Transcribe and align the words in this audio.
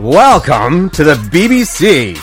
Welcome 0.00 0.88
to 0.90 1.04
the 1.04 1.12
BBC. 1.12 2.16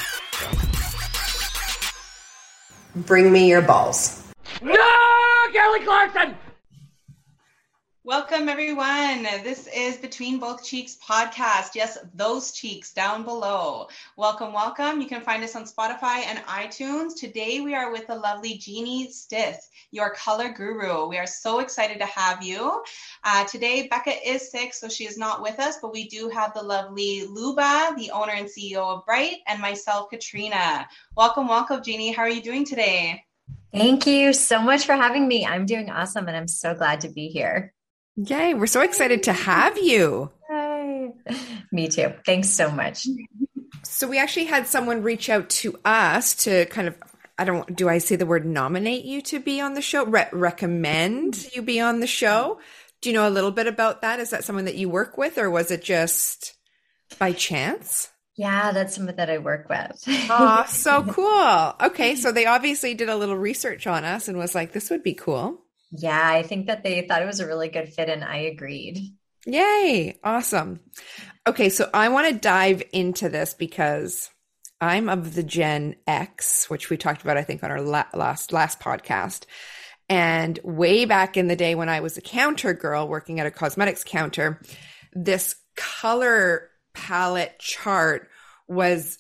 Bring 3.06 3.32
me 3.32 3.48
your 3.48 3.62
balls. 3.62 4.24
No, 4.64 4.74
Kelly 5.54 5.82
Clarkson! 5.82 6.36
Welcome, 8.08 8.48
everyone. 8.48 9.24
This 9.44 9.68
is 9.68 9.98
Between 9.98 10.40
Both 10.40 10.64
Cheeks 10.64 10.98
podcast. 11.06 11.76
Yes, 11.76 11.98
those 12.14 12.54
cheeks 12.54 12.94
down 12.94 13.26
below. 13.26 13.90
Welcome, 14.16 14.54
welcome. 14.54 15.02
You 15.02 15.10
can 15.10 15.20
find 15.20 15.44
us 15.44 15.58
on 15.58 15.66
Spotify 15.66 16.24
and 16.26 16.40
iTunes. 16.46 17.18
Today, 17.18 17.60
we 17.60 17.76
are 17.76 17.92
with 17.92 18.08
the 18.08 18.16
lovely 18.16 18.54
Jeannie 18.60 19.12
Stith, 19.12 19.60
your 19.92 20.12
color 20.12 20.54
guru. 20.54 21.10
We 21.10 21.18
are 21.18 21.28
so 21.28 21.60
excited 21.60 22.00
to 22.00 22.06
have 22.06 22.42
you. 22.42 22.82
Uh, 23.26 23.44
today, 23.44 23.90
Becca 23.90 24.14
is 24.26 24.52
sick, 24.52 24.74
so 24.74 24.88
she 24.88 25.04
is 25.04 25.18
not 25.18 25.42
with 25.42 25.60
us, 25.60 25.80
but 25.82 25.92
we 25.92 26.08
do 26.08 26.30
have 26.30 26.54
the 26.54 26.64
lovely 26.64 27.28
Luba, 27.28 27.94
the 27.98 28.12
owner 28.12 28.32
and 28.32 28.48
CEO 28.48 28.78
of 28.78 29.06
Bright, 29.06 29.40
and 29.48 29.62
myself, 29.62 30.10
Katrina. 30.10 30.88
Welcome, 31.18 31.50
welcome, 31.50 31.84
Jeannie. 31.84 32.14
How 32.14 32.22
are 32.22 32.30
you 32.30 32.42
doing 32.42 32.64
today? 32.64 33.26
Thank 33.74 34.08
you 34.08 34.32
so 34.32 34.62
much 34.62 34.86
for 34.86 34.96
having 34.96 35.28
me. 35.28 35.46
I'm 35.46 35.66
doing 35.66 35.90
awesome 35.90 36.30
and 36.30 36.38
I'm 36.38 36.48
so 36.48 36.74
glad 36.74 37.02
to 37.02 37.10
be 37.10 37.28
here. 37.28 37.74
Yay, 38.18 38.56
we're 38.56 38.66
so 38.66 38.82
excited 38.82 39.24
to 39.24 39.34
have 39.34 39.78
you. 39.78 40.32
Yay. 40.50 41.12
Me 41.72 41.88
too. 41.88 42.14
Thanks 42.26 42.50
so 42.50 42.72
much. 42.72 43.08
So 43.84 44.08
we 44.08 44.18
actually 44.18 44.46
had 44.46 44.68
someone 44.68 45.04
reach 45.04 45.30
out 45.30 45.50
to 45.50 45.78
us 45.86 46.36
to 46.44 46.66
kind 46.66 46.88
of 46.88 46.96
I 47.38 47.46
don't 47.46 47.76
do 47.76 47.88
I 47.88 48.00
say 48.00 48.16
the 48.16 48.26
word 48.26 48.46
nominate 48.46 49.06
you 49.06 49.22
to 49.24 49.40
be 49.40 49.62
on 49.62 49.76
the 49.76 49.82
show? 49.82 50.06
Re- 50.06 50.30
recommend 50.32 51.48
you 51.56 51.62
be 51.62 51.80
on 51.80 52.00
the 52.00 52.08
show? 52.08 52.60
Do 53.02 53.10
you 53.10 53.16
know 53.16 53.28
a 53.28 53.30
little 53.30 53.52
bit 53.52 53.68
about 53.68 54.02
that? 54.02 54.20
Is 54.20 54.32
that 54.32 54.44
someone 54.44 54.66
that 54.66 54.76
you 54.76 54.90
work 54.90 55.18
with 55.18 55.38
or 55.38 55.52
was 55.52 55.70
it 55.70 55.84
just 55.84 56.56
by 57.20 57.32
chance? 57.34 58.10
Yeah, 58.36 58.72
that's 58.72 58.96
someone 58.96 59.16
that 59.16 59.30
I 59.30 59.38
work 59.38 59.70
with. 59.70 60.04
oh, 60.30 60.66
so 60.68 61.04
cool. 61.04 61.76
Okay, 61.90 62.16
so 62.16 62.32
they 62.32 62.48
obviously 62.48 62.96
did 62.96 63.10
a 63.10 63.16
little 63.16 63.38
research 63.38 63.86
on 63.86 64.04
us 64.04 64.28
and 64.28 64.38
was 64.38 64.56
like 64.56 64.72
this 64.72 64.90
would 64.90 65.04
be 65.04 65.14
cool. 65.14 65.62
Yeah, 65.92 66.30
I 66.30 66.44
think 66.44 66.68
that 66.68 66.84
they 66.84 67.02
thought 67.02 67.22
it 67.22 67.28
was 67.28 67.40
a 67.40 67.48
really 67.48 67.70
good 67.70 67.90
fit 67.90 68.10
and 68.10 68.24
I 68.24 68.38
agreed. 68.38 69.00
Yay. 69.46 70.20
Awesome. 70.24 70.82
Okay, 71.48 71.70
so 71.70 71.90
I 71.94 72.10
want 72.10 72.28
to 72.28 72.40
dive 72.40 72.84
into 72.92 73.30
this 73.30 73.54
because 73.54 74.30
I'm 74.82 75.08
of 75.08 75.34
the 75.34 75.44
Gen 75.44 75.96
X, 76.06 76.70
which 76.70 76.90
we 76.90 76.98
talked 76.98 77.22
about 77.22 77.38
I 77.38 77.44
think 77.44 77.64
on 77.64 77.72
our 77.72 77.82
la- 77.82 78.06
last 78.14 78.52
last 78.52 78.80
podcast. 78.80 79.46
And 80.10 80.60
way 80.64 81.06
back 81.06 81.36
in 81.38 81.48
the 81.48 81.56
day 81.56 81.76
when 81.76 81.90
I 81.90 82.00
was 82.00 82.18
a 82.18 82.22
counter 82.22 82.74
girl 82.74 83.08
working 83.08 83.40
at 83.40 83.48
a 83.48 83.52
cosmetics 83.52 84.04
counter, 84.04 84.62
this 85.14 85.56
color 85.76 86.70
palette 86.94 87.60
chart 87.60 88.30
was 88.68 89.20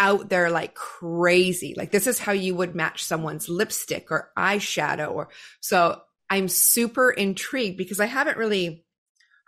out 0.00 0.30
there 0.30 0.50
like 0.50 0.74
crazy. 0.74 1.74
Like 1.76 1.92
this 1.92 2.06
is 2.06 2.18
how 2.18 2.32
you 2.32 2.54
would 2.54 2.74
match 2.74 3.04
someone's 3.04 3.50
lipstick 3.50 4.10
or 4.10 4.32
eyeshadow 4.36 5.12
or 5.12 5.28
so 5.60 6.00
I'm 6.30 6.48
super 6.48 7.10
intrigued 7.10 7.76
because 7.76 8.00
I 8.00 8.06
haven't 8.06 8.38
really 8.38 8.84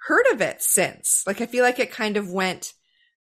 heard 0.06 0.26
of 0.30 0.42
it 0.42 0.62
since. 0.62 1.24
Like 1.26 1.40
I 1.40 1.46
feel 1.46 1.64
like 1.64 1.78
it 1.78 1.90
kind 1.90 2.18
of 2.18 2.30
went 2.30 2.74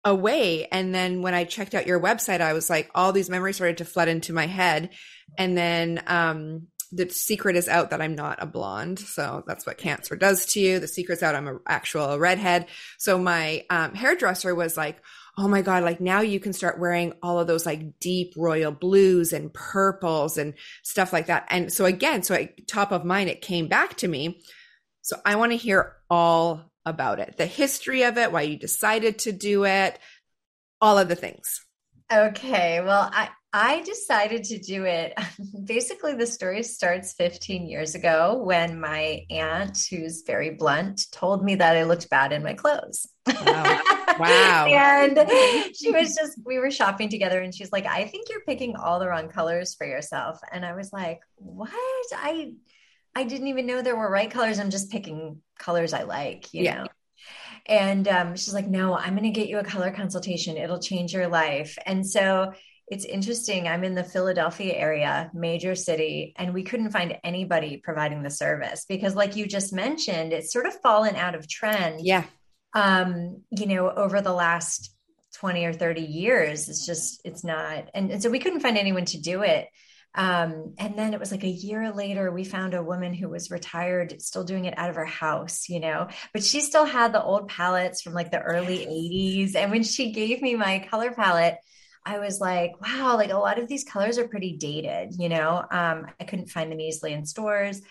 away 0.04 0.68
and 0.68 0.94
then 0.94 1.22
when 1.22 1.34
I 1.34 1.46
checked 1.46 1.74
out 1.74 1.88
your 1.88 2.02
website 2.02 2.42
I 2.42 2.52
was 2.52 2.70
like 2.70 2.92
all 2.94 3.14
these 3.14 3.30
memories 3.30 3.56
started 3.56 3.78
to 3.78 3.86
flood 3.86 4.10
into 4.10 4.34
my 4.34 4.48
head 4.48 4.90
and 5.38 5.58
then 5.58 6.04
um 6.08 6.68
the 6.92 7.10
secret 7.10 7.56
is 7.56 7.70
out 7.70 7.90
that 7.90 8.02
I'm 8.02 8.14
not 8.14 8.44
a 8.44 8.46
blonde. 8.46 9.00
So 9.00 9.44
that's 9.48 9.66
what 9.66 9.80
cancer 9.80 10.16
does 10.16 10.46
to 10.48 10.60
you. 10.60 10.80
The 10.80 10.88
secret's 10.88 11.24
out. 11.24 11.34
I'm 11.34 11.48
an 11.48 11.60
actual 11.68 12.20
redhead. 12.20 12.68
So 13.00 13.18
my 13.18 13.66
um, 13.72 13.96
hairdresser 13.96 14.54
was 14.54 14.78
like, 14.78 15.02
oh 15.38 15.48
my 15.48 15.62
God, 15.62 15.84
like 15.84 16.00
now 16.00 16.22
you 16.22 16.40
can 16.40 16.54
start 16.54 16.80
wearing 16.80 17.14
all 17.24 17.40
of 17.40 17.48
those 17.48 17.66
like 17.66 18.00
deep 18.00 18.34
royal 18.38 18.72
blues 18.72 19.34
and 19.34 19.54
purples 19.54 20.38
and 20.38 20.54
stuff 20.84 21.12
like 21.12 21.28
that. 21.28 21.48
And 21.50 21.74
so 21.74 21.86
again, 21.86 22.24
so 22.24 22.36
I, 22.36 22.54
top 22.68 22.92
of 22.92 23.04
mind, 23.04 23.30
it 23.30 23.42
came 23.42 23.68
back 23.68 23.96
to 23.98 24.08
me. 24.08 24.42
So 25.02 25.20
I 25.26 25.36
want 25.36 25.52
to 25.52 25.58
hear 25.58 25.96
all 26.10 26.72
about 26.86 27.20
it, 27.20 27.36
the 27.38 27.46
history 27.46 28.04
of 28.04 28.18
it, 28.18 28.32
why 28.32 28.42
you 28.42 28.58
decided 28.58 29.20
to 29.20 29.32
do 29.32 29.66
it, 29.66 29.98
all 30.80 30.98
of 30.98 31.10
the 31.10 31.16
things. 31.16 31.62
Okay. 32.12 32.82
Well, 32.82 33.10
I, 33.12 33.30
I 33.52 33.82
decided 33.82 34.44
to 34.46 34.60
do 34.60 34.86
it. 34.86 35.14
Basically, 35.66 36.14
the 36.14 36.28
story 36.28 36.64
starts 36.64 37.14
15 37.14 37.68
years 37.68 37.96
ago 37.96 38.42
when 38.44 38.80
my 38.80 39.26
aunt, 39.30 39.78
who's 39.90 40.24
very 40.26 40.52
blunt, 40.52 41.08
told 41.12 41.44
me 41.44 41.56
that 41.56 41.76
I 41.78 41.84
looked 41.84 42.10
bad 42.10 42.34
in 42.34 42.44
my 42.44 42.54
clothes. 42.54 43.08
Wow. 43.46 43.63
wow. 44.20 44.66
and 44.68 45.18
she 45.76 45.92
was 45.92 46.16
just, 46.16 46.38
we 46.46 46.60
were 46.60 46.72
shopping 46.72 47.10
together 47.10 47.42
and 47.42 47.54
she's 47.54 47.72
like, 47.72 47.86
I 47.86 48.06
think 48.06 48.30
you're 48.30 48.42
picking 48.42 48.76
all 48.76 49.00
the 49.00 49.08
wrong 49.08 49.30
colors 49.30 49.76
for 49.76 49.86
yourself. 49.86 50.40
And 50.52 50.66
I 50.66 50.74
was 50.74 50.92
like, 50.92 51.22
what? 51.36 51.70
I, 52.16 52.54
I 53.16 53.24
didn't 53.24 53.48
even 53.48 53.66
know 53.66 53.82
there 53.82 53.96
were 53.96 54.10
right 54.10 54.30
colors. 54.30 54.60
I'm 54.60 54.70
just 54.70 54.92
picking 54.92 55.42
colors 55.60 55.94
I 55.94 56.04
like, 56.04 56.54
you 56.54 56.64
yeah. 56.64 56.84
know? 56.84 56.88
And 57.66 58.08
um, 58.08 58.36
she's 58.36 58.54
like, 58.54 58.68
no, 58.68 58.98
I'm 58.98 59.16
going 59.16 59.24
to 59.24 59.30
get 59.30 59.48
you 59.48 59.60
a 59.60 59.64
color 59.64 59.92
consultation. 59.92 60.58
It'll 60.58 60.80
change 60.80 61.14
your 61.14 61.28
life. 61.28 61.78
And 61.86 62.06
so 62.06 62.54
it's 62.88 63.06
interesting. 63.06 63.68
I'm 63.68 63.84
in 63.84 63.96
the 63.96 64.04
Philadelphia 64.04 64.74
area, 64.74 65.32
major 65.34 65.74
city, 65.74 66.34
and 66.36 66.54
we 66.54 66.64
couldn't 66.64 66.92
find 66.92 67.18
anybody 67.24 67.78
providing 67.78 68.24
the 68.24 68.30
service 68.30 68.86
because, 68.88 69.16
like 69.16 69.36
you 69.36 69.48
just 69.48 69.72
mentioned, 69.72 70.34
it's 70.34 70.52
sort 70.52 70.66
of 70.66 70.80
fallen 70.82 71.16
out 71.16 71.36
of 71.36 71.48
trend. 71.48 72.02
Yeah. 72.02 72.26
Um, 72.74 73.44
you 73.52 73.68
know, 73.68 73.90
over 73.90 74.22
the 74.22 74.34
last 74.34 74.94
20 75.36 75.66
or 75.66 75.74
30 75.74 76.02
years, 76.02 76.70
it's 76.70 76.86
just, 76.86 77.22
it's 77.24 77.44
not. 77.44 77.90
And, 77.94 78.12
and 78.12 78.24
so 78.24 78.30
we 78.30 78.40
couldn't 78.40 78.62
find 78.62 78.78
anyone 78.78 79.06
to 79.06 79.22
do 79.22 79.42
it. 79.44 79.68
Um, 80.16 80.76
and 80.78 80.98
then 80.98 81.14
it 81.14 81.20
was 81.20 81.32
like 81.32 81.44
a 81.44 81.48
year 81.48 81.92
later, 81.92 82.32
we 82.32 82.44
found 82.44 82.76
a 82.76 82.84
woman 82.84 83.14
who 83.14 83.30
was 83.30 83.50
retired, 83.50 84.22
still 84.22 84.44
doing 84.44 84.66
it 84.66 84.78
out 84.78 84.92
of 84.92 84.96
her 84.96 85.06
house, 85.06 85.70
you 85.70 85.80
know, 85.80 86.08
but 86.34 86.44
she 86.44 86.62
still 86.62 86.86
had 86.86 87.14
the 87.14 87.24
old 87.24 87.48
palettes 87.48 88.02
from 88.02 88.14
like 88.14 88.30
the 88.30 88.42
early 88.42 88.86
80s. 88.86 89.56
And 89.56 89.72
when 89.72 89.84
she 89.84 90.12
gave 90.12 90.42
me 90.42 90.56
my 90.56 90.86
color 90.90 91.12
palette, 91.12 91.58
I 92.06 92.20
was 92.20 92.40
like, 92.40 92.80
wow, 92.82 93.16
like 93.16 93.32
a 93.32 93.38
lot 93.38 93.60
of 93.60 93.68
these 93.68 93.86
colors 93.86 94.18
are 94.18 94.28
pretty 94.28 94.58
dated, 94.58 95.14
you 95.18 95.30
know. 95.30 95.64
Um, 95.72 96.08
I 96.20 96.26
couldn't 96.26 96.50
find 96.50 96.72
them 96.72 96.82
easily 96.82 97.14
in 97.14 97.26
stores. 97.26 97.82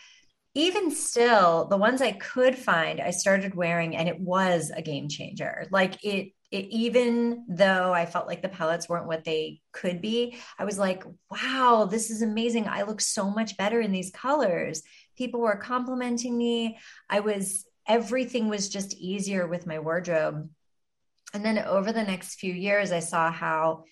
Even 0.54 0.90
still, 0.90 1.66
the 1.66 1.78
ones 1.78 2.02
I 2.02 2.12
could 2.12 2.58
find, 2.58 3.00
I 3.00 3.10
started 3.10 3.54
wearing, 3.54 3.96
and 3.96 4.08
it 4.08 4.20
was 4.20 4.70
a 4.74 4.82
game 4.82 5.08
changer. 5.08 5.66
Like 5.70 6.04
it, 6.04 6.32
it, 6.50 6.66
even 6.68 7.46
though 7.48 7.94
I 7.94 8.04
felt 8.04 8.26
like 8.26 8.42
the 8.42 8.50
palettes 8.50 8.86
weren't 8.86 9.06
what 9.06 9.24
they 9.24 9.62
could 9.72 10.02
be, 10.02 10.36
I 10.58 10.64
was 10.66 10.78
like, 10.78 11.04
wow, 11.30 11.88
this 11.90 12.10
is 12.10 12.20
amazing. 12.20 12.68
I 12.68 12.82
look 12.82 13.00
so 13.00 13.30
much 13.30 13.56
better 13.56 13.80
in 13.80 13.92
these 13.92 14.10
colors. 14.10 14.82
People 15.16 15.40
were 15.40 15.56
complimenting 15.56 16.36
me. 16.36 16.78
I 17.08 17.20
was, 17.20 17.64
everything 17.88 18.48
was 18.48 18.68
just 18.68 18.92
easier 18.94 19.46
with 19.46 19.66
my 19.66 19.78
wardrobe. 19.78 20.50
And 21.32 21.42
then 21.42 21.58
over 21.58 21.92
the 21.92 22.04
next 22.04 22.34
few 22.34 22.52
years, 22.52 22.92
I 22.92 23.00
saw 23.00 23.32
how 23.32 23.84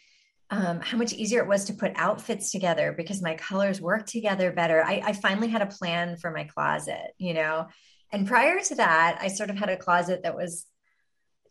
um, 0.50 0.80
how 0.80 0.98
much 0.98 1.12
easier 1.12 1.40
it 1.40 1.48
was 1.48 1.66
to 1.66 1.74
put 1.74 1.92
outfits 1.94 2.50
together 2.50 2.92
because 2.96 3.22
my 3.22 3.34
colors 3.34 3.80
work 3.80 4.06
together 4.06 4.50
better. 4.50 4.84
I, 4.84 5.02
I 5.04 5.12
finally 5.12 5.48
had 5.48 5.62
a 5.62 5.66
plan 5.66 6.16
for 6.16 6.30
my 6.30 6.44
closet, 6.44 7.14
you 7.18 7.34
know. 7.34 7.68
And 8.12 8.26
prior 8.26 8.60
to 8.60 8.74
that, 8.76 9.18
I 9.20 9.28
sort 9.28 9.50
of 9.50 9.56
had 9.56 9.68
a 9.68 9.76
closet 9.76 10.24
that 10.24 10.36
was 10.36 10.66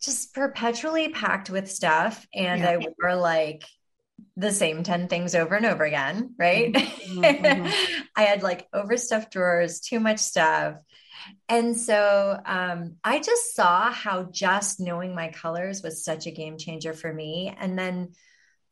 just 0.02 0.34
perpetually 0.34 1.10
packed 1.10 1.50
with 1.50 1.72
stuff. 1.72 2.28
And 2.34 2.62
yeah. 2.62 2.72
I 2.72 2.78
wore 2.78 3.16
like 3.16 3.64
the 4.36 4.52
same 4.52 4.84
10 4.84 5.08
things 5.08 5.34
over 5.34 5.56
and 5.56 5.66
over 5.66 5.86
again, 5.86 6.36
right? 6.38 6.74
Mm-hmm. 6.74 7.20
mm-hmm. 7.22 8.04
I 8.16 8.24
had 8.24 8.44
like 8.44 8.68
overstuffed 8.74 9.31
drawers, 9.31 9.80
too 9.80 10.02
much 10.02 10.20
stuff. 10.20 10.76
And 11.48 11.78
so 11.78 12.38
um, 12.46 12.96
I 13.04 13.20
just 13.20 13.56
saw 13.56 13.92
how 13.92 14.24
just 14.24 14.80
knowing 14.80 15.16
my 15.16 15.30
colors 15.30 15.81
was 15.81 16.04
such 16.04 16.28
a 16.28 16.31
game 16.31 16.58
changer 16.58 16.94
for 16.94 17.14
me. 17.14 17.54
And 17.57 17.78
then 17.80 18.10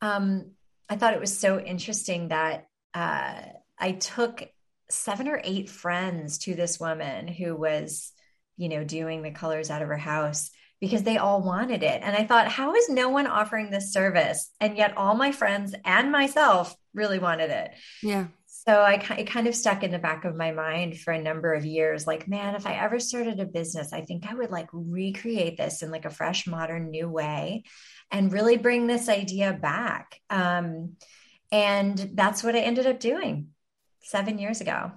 um, 0.00 0.52
I 0.88 0.96
thought 0.96 1.14
it 1.14 1.20
was 1.20 1.36
so 1.36 1.60
interesting 1.60 2.28
that 2.28 2.68
uh, 2.94 3.42
I 3.78 3.92
took 3.92 4.48
seven 4.90 5.28
or 5.28 5.40
eight 5.44 5.68
friends 5.68 6.38
to 6.38 6.54
this 6.54 6.80
woman 6.80 7.28
who 7.28 7.54
was, 7.54 8.12
you 8.56 8.68
know, 8.68 8.84
doing 8.84 9.22
the 9.22 9.30
colors 9.30 9.70
out 9.70 9.82
of 9.82 9.88
her 9.88 9.98
house 9.98 10.50
because 10.80 11.02
they 11.02 11.18
all 11.18 11.42
wanted 11.42 11.82
it. 11.82 12.00
And 12.02 12.16
I 12.16 12.24
thought, 12.24 12.48
how 12.48 12.74
is 12.74 12.88
no 12.88 13.08
one 13.08 13.26
offering 13.26 13.70
this 13.70 13.92
service? 13.92 14.50
And 14.60 14.76
yet 14.76 14.96
all 14.96 15.14
my 15.14 15.32
friends 15.32 15.74
and 15.84 16.12
myself 16.12 16.74
really 16.94 17.18
wanted 17.18 17.50
it. 17.50 17.72
Yeah. 18.02 18.26
So 18.46 18.80
I 18.80 18.94
it 19.18 19.30
kind 19.30 19.46
of 19.46 19.54
stuck 19.54 19.82
in 19.82 19.90
the 19.90 19.98
back 19.98 20.24
of 20.24 20.36
my 20.36 20.52
mind 20.52 20.98
for 20.98 21.12
a 21.12 21.22
number 21.22 21.54
of 21.54 21.64
years. 21.64 22.06
Like, 22.06 22.28
man, 22.28 22.54
if 22.54 22.66
I 22.66 22.74
ever 22.74 23.00
started 23.00 23.40
a 23.40 23.46
business, 23.46 23.92
I 23.92 24.02
think 24.02 24.26
I 24.30 24.34
would 24.34 24.50
like 24.50 24.68
recreate 24.72 25.56
this 25.56 25.82
in 25.82 25.90
like 25.90 26.04
a 26.04 26.10
fresh, 26.10 26.46
modern, 26.46 26.90
new 26.90 27.08
way 27.08 27.64
and 28.10 28.32
really 28.32 28.56
bring 28.56 28.86
this 28.86 29.08
idea 29.08 29.52
back. 29.52 30.20
Um, 30.30 30.96
and 31.50 32.10
that's 32.14 32.42
what 32.42 32.54
I 32.54 32.60
ended 32.60 32.86
up 32.86 33.00
doing 33.00 33.48
seven 34.00 34.38
years 34.38 34.60
ago. 34.60 34.92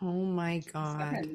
Oh 0.00 0.24
my 0.24 0.62
God. 0.72 1.26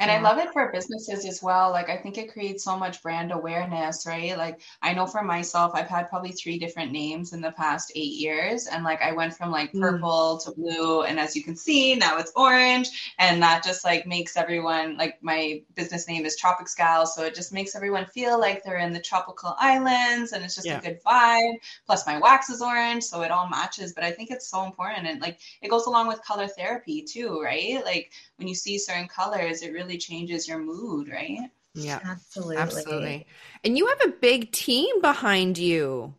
And 0.00 0.10
yeah. 0.10 0.18
I 0.18 0.20
love 0.20 0.38
it 0.38 0.52
for 0.52 0.72
businesses 0.72 1.24
as 1.24 1.42
well. 1.42 1.70
Like, 1.70 1.88
I 1.88 1.96
think 1.96 2.18
it 2.18 2.32
creates 2.32 2.64
so 2.64 2.76
much 2.76 3.02
brand 3.02 3.30
awareness, 3.30 4.06
right? 4.06 4.36
Like, 4.36 4.60
I 4.82 4.92
know 4.92 5.06
for 5.06 5.22
myself, 5.22 5.72
I've 5.74 5.88
had 5.88 6.08
probably 6.08 6.32
three 6.32 6.58
different 6.58 6.90
names 6.90 7.32
in 7.32 7.40
the 7.40 7.52
past 7.52 7.92
eight 7.94 8.14
years. 8.14 8.66
And 8.66 8.82
like, 8.82 9.02
I 9.02 9.12
went 9.12 9.34
from 9.34 9.50
like 9.50 9.72
mm. 9.72 9.80
purple 9.80 10.40
mm. 10.40 10.44
to 10.44 10.52
blue. 10.52 11.02
And 11.02 11.20
as 11.20 11.36
you 11.36 11.44
can 11.44 11.54
see, 11.54 11.94
now 11.94 12.18
it's 12.18 12.32
orange. 12.34 13.14
And 13.18 13.42
that 13.42 13.62
just 13.62 13.84
like 13.84 14.06
makes 14.06 14.36
everyone, 14.36 14.96
like, 14.96 15.22
my 15.22 15.62
business 15.74 16.08
name 16.08 16.24
is 16.24 16.36
Tropics 16.36 16.74
Gal. 16.74 17.06
So 17.06 17.24
it 17.24 17.34
just 17.34 17.52
makes 17.52 17.76
everyone 17.76 18.06
feel 18.06 18.40
like 18.40 18.64
they're 18.64 18.78
in 18.78 18.92
the 18.92 19.00
tropical 19.00 19.54
islands 19.58 20.32
and 20.32 20.44
it's 20.44 20.56
just 20.56 20.66
yeah. 20.66 20.78
a 20.78 20.82
good 20.82 20.98
vibe. 21.04 21.54
Plus, 21.86 22.06
my 22.06 22.18
wax 22.18 22.50
is 22.50 22.60
orange. 22.60 23.04
So 23.04 23.22
it 23.22 23.30
all 23.30 23.48
matches. 23.48 23.92
But 23.92 24.04
I 24.04 24.10
think 24.10 24.30
it's 24.30 24.48
so 24.48 24.64
important. 24.64 25.06
And 25.06 25.20
like, 25.20 25.38
it 25.62 25.68
goes 25.68 25.86
along 25.86 26.08
with 26.08 26.22
color 26.22 26.48
therapy 26.48 27.02
too, 27.02 27.40
right? 27.40 27.80
Like, 27.84 28.10
when 28.38 28.48
you 28.48 28.54
see 28.54 28.78
certain 28.78 29.06
colors, 29.06 29.62
it 29.62 29.72
really 29.72 29.83
changes 29.98 30.48
your 30.48 30.58
mood, 30.58 31.08
right? 31.08 31.38
Yeah, 31.74 32.00
absolutely. 32.04 32.56
Absolutely. 32.56 33.26
And 33.64 33.76
you 33.76 33.86
have 33.86 34.00
a 34.04 34.12
big 34.20 34.52
team 34.52 35.00
behind 35.00 35.58
you. 35.58 36.14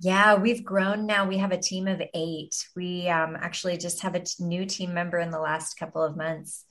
Yeah, 0.00 0.34
we've 0.34 0.64
grown 0.64 1.06
now. 1.06 1.26
We 1.26 1.38
have 1.38 1.52
a 1.52 1.58
team 1.58 1.86
of 1.86 2.02
eight. 2.14 2.54
We 2.76 3.08
um, 3.08 3.36
actually 3.40 3.78
just 3.78 4.02
have 4.02 4.14
a 4.14 4.20
t- 4.20 4.44
new 4.44 4.66
team 4.66 4.92
member 4.92 5.18
in 5.18 5.30
the 5.30 5.38
last 5.40 5.74
couple 5.78 6.02
of 6.02 6.16
months. 6.16 6.64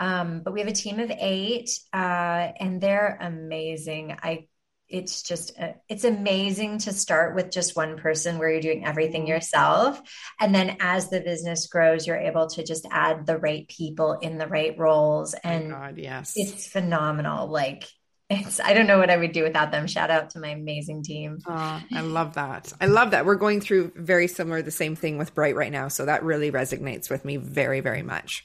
Um, 0.00 0.42
but 0.44 0.52
we 0.52 0.60
have 0.60 0.68
a 0.68 0.72
team 0.72 1.00
of 1.00 1.10
eight, 1.10 1.70
uh, 1.92 2.52
and 2.60 2.80
they're 2.80 3.18
amazing. 3.20 4.16
I 4.22 4.46
it's 4.88 5.22
just 5.22 5.58
uh, 5.60 5.72
it's 5.88 6.04
amazing 6.04 6.78
to 6.78 6.92
start 6.92 7.34
with 7.34 7.50
just 7.50 7.76
one 7.76 7.98
person 7.98 8.38
where 8.38 8.50
you're 8.50 8.60
doing 8.60 8.86
everything 8.86 9.22
mm-hmm. 9.22 9.32
yourself. 9.32 10.00
And 10.40 10.54
then 10.54 10.76
as 10.80 11.10
the 11.10 11.20
business 11.20 11.66
grows 11.66 12.06
you're 12.06 12.16
able 12.16 12.46
to 12.48 12.64
just 12.64 12.86
add 12.90 13.26
the 13.26 13.38
right 13.38 13.68
people 13.68 14.14
in 14.14 14.38
the 14.38 14.46
right 14.46 14.78
roles. 14.78 15.34
And 15.34 15.70
God, 15.70 15.98
yes. 15.98 16.32
it's 16.36 16.66
phenomenal. 16.66 17.48
Like 17.48 17.84
it's 18.30 18.60
i 18.60 18.74
don't 18.74 18.86
know 18.86 18.98
what 18.98 19.08
i 19.08 19.16
would 19.16 19.32
do 19.32 19.42
without 19.42 19.70
them. 19.70 19.86
Shout 19.86 20.10
out 20.10 20.30
to 20.30 20.40
my 20.40 20.48
amazing 20.48 21.02
team. 21.02 21.38
Oh, 21.46 21.82
i 21.92 22.00
love 22.00 22.34
that. 22.34 22.72
I 22.80 22.86
love 22.86 23.12
that. 23.12 23.26
We're 23.26 23.36
going 23.36 23.60
through 23.60 23.92
very 23.96 24.28
similar 24.28 24.62
the 24.62 24.70
same 24.70 24.96
thing 24.96 25.18
with 25.18 25.34
bright 25.34 25.56
right 25.56 25.72
now. 25.72 25.88
So 25.88 26.06
that 26.06 26.22
really 26.22 26.50
resonates 26.50 27.10
with 27.10 27.24
me 27.24 27.36
very 27.36 27.80
very 27.80 28.02
much. 28.02 28.44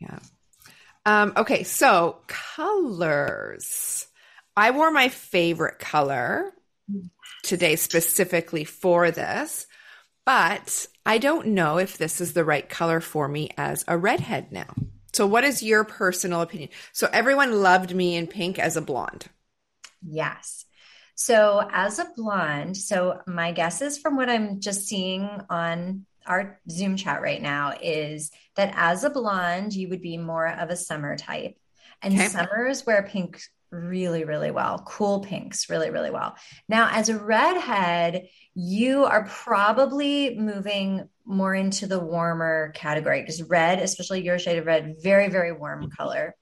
Yeah. 0.00 0.18
Um 1.06 1.32
okay. 1.36 1.62
So 1.62 2.18
colors 2.26 4.06
I 4.56 4.70
wore 4.70 4.90
my 4.90 5.08
favorite 5.08 5.78
color 5.78 6.52
today 7.42 7.76
specifically 7.76 8.64
for 8.64 9.10
this, 9.10 9.66
but 10.24 10.86
I 11.04 11.18
don't 11.18 11.48
know 11.48 11.78
if 11.78 11.98
this 11.98 12.20
is 12.20 12.32
the 12.32 12.44
right 12.44 12.68
color 12.68 13.00
for 13.00 13.28
me 13.28 13.50
as 13.56 13.84
a 13.88 13.98
redhead 13.98 14.52
now. 14.52 14.74
So, 15.12 15.26
what 15.26 15.44
is 15.44 15.62
your 15.62 15.84
personal 15.84 16.40
opinion? 16.40 16.70
So, 16.92 17.08
everyone 17.12 17.62
loved 17.62 17.94
me 17.94 18.16
in 18.16 18.26
pink 18.26 18.58
as 18.58 18.76
a 18.76 18.82
blonde. 18.82 19.26
Yes. 20.02 20.64
So, 21.14 21.68
as 21.70 21.98
a 21.98 22.10
blonde, 22.16 22.76
so 22.76 23.20
my 23.26 23.52
guess 23.52 23.80
is 23.80 23.98
from 23.98 24.16
what 24.16 24.28
I'm 24.28 24.60
just 24.60 24.86
seeing 24.86 25.28
on 25.48 26.06
our 26.26 26.58
Zoom 26.70 26.96
chat 26.96 27.22
right 27.22 27.40
now 27.40 27.74
is 27.80 28.30
that 28.56 28.72
as 28.76 29.04
a 29.04 29.10
blonde, 29.10 29.74
you 29.74 29.88
would 29.88 30.00
be 30.00 30.16
more 30.16 30.48
of 30.48 30.70
a 30.70 30.76
summer 30.76 31.16
type. 31.16 31.56
And 32.02 32.14
okay. 32.14 32.28
summers 32.28 32.84
wear 32.84 33.02
pink 33.02 33.40
really, 33.74 34.24
really 34.24 34.50
well. 34.50 34.78
Cool 34.86 35.20
pinks, 35.20 35.68
really, 35.68 35.90
really 35.90 36.10
well. 36.10 36.36
Now, 36.68 36.88
as 36.92 37.08
a 37.08 37.18
redhead, 37.18 38.28
you 38.54 39.04
are 39.04 39.26
probably 39.26 40.38
moving 40.38 41.08
more 41.24 41.54
into 41.54 41.86
the 41.86 41.98
warmer 41.98 42.72
category 42.74 43.20
because 43.20 43.42
red, 43.42 43.78
especially 43.78 44.22
your 44.22 44.38
shade 44.38 44.58
of 44.58 44.66
red, 44.66 44.96
very, 45.02 45.28
very 45.28 45.52
warm 45.52 45.90
color. 45.90 46.34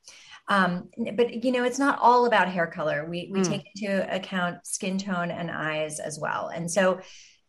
Um, 0.48 0.90
but 1.14 1.44
you 1.44 1.52
know, 1.52 1.64
it's 1.64 1.78
not 1.78 1.98
all 2.00 2.26
about 2.26 2.48
hair 2.48 2.66
color. 2.66 3.06
We 3.08 3.30
we 3.32 3.40
mm. 3.40 3.48
take 3.48 3.62
into 3.74 4.14
account 4.14 4.66
skin 4.66 4.98
tone 4.98 5.30
and 5.30 5.50
eyes 5.50 6.00
as 6.00 6.18
well. 6.20 6.48
And 6.48 6.70
so 6.70 7.00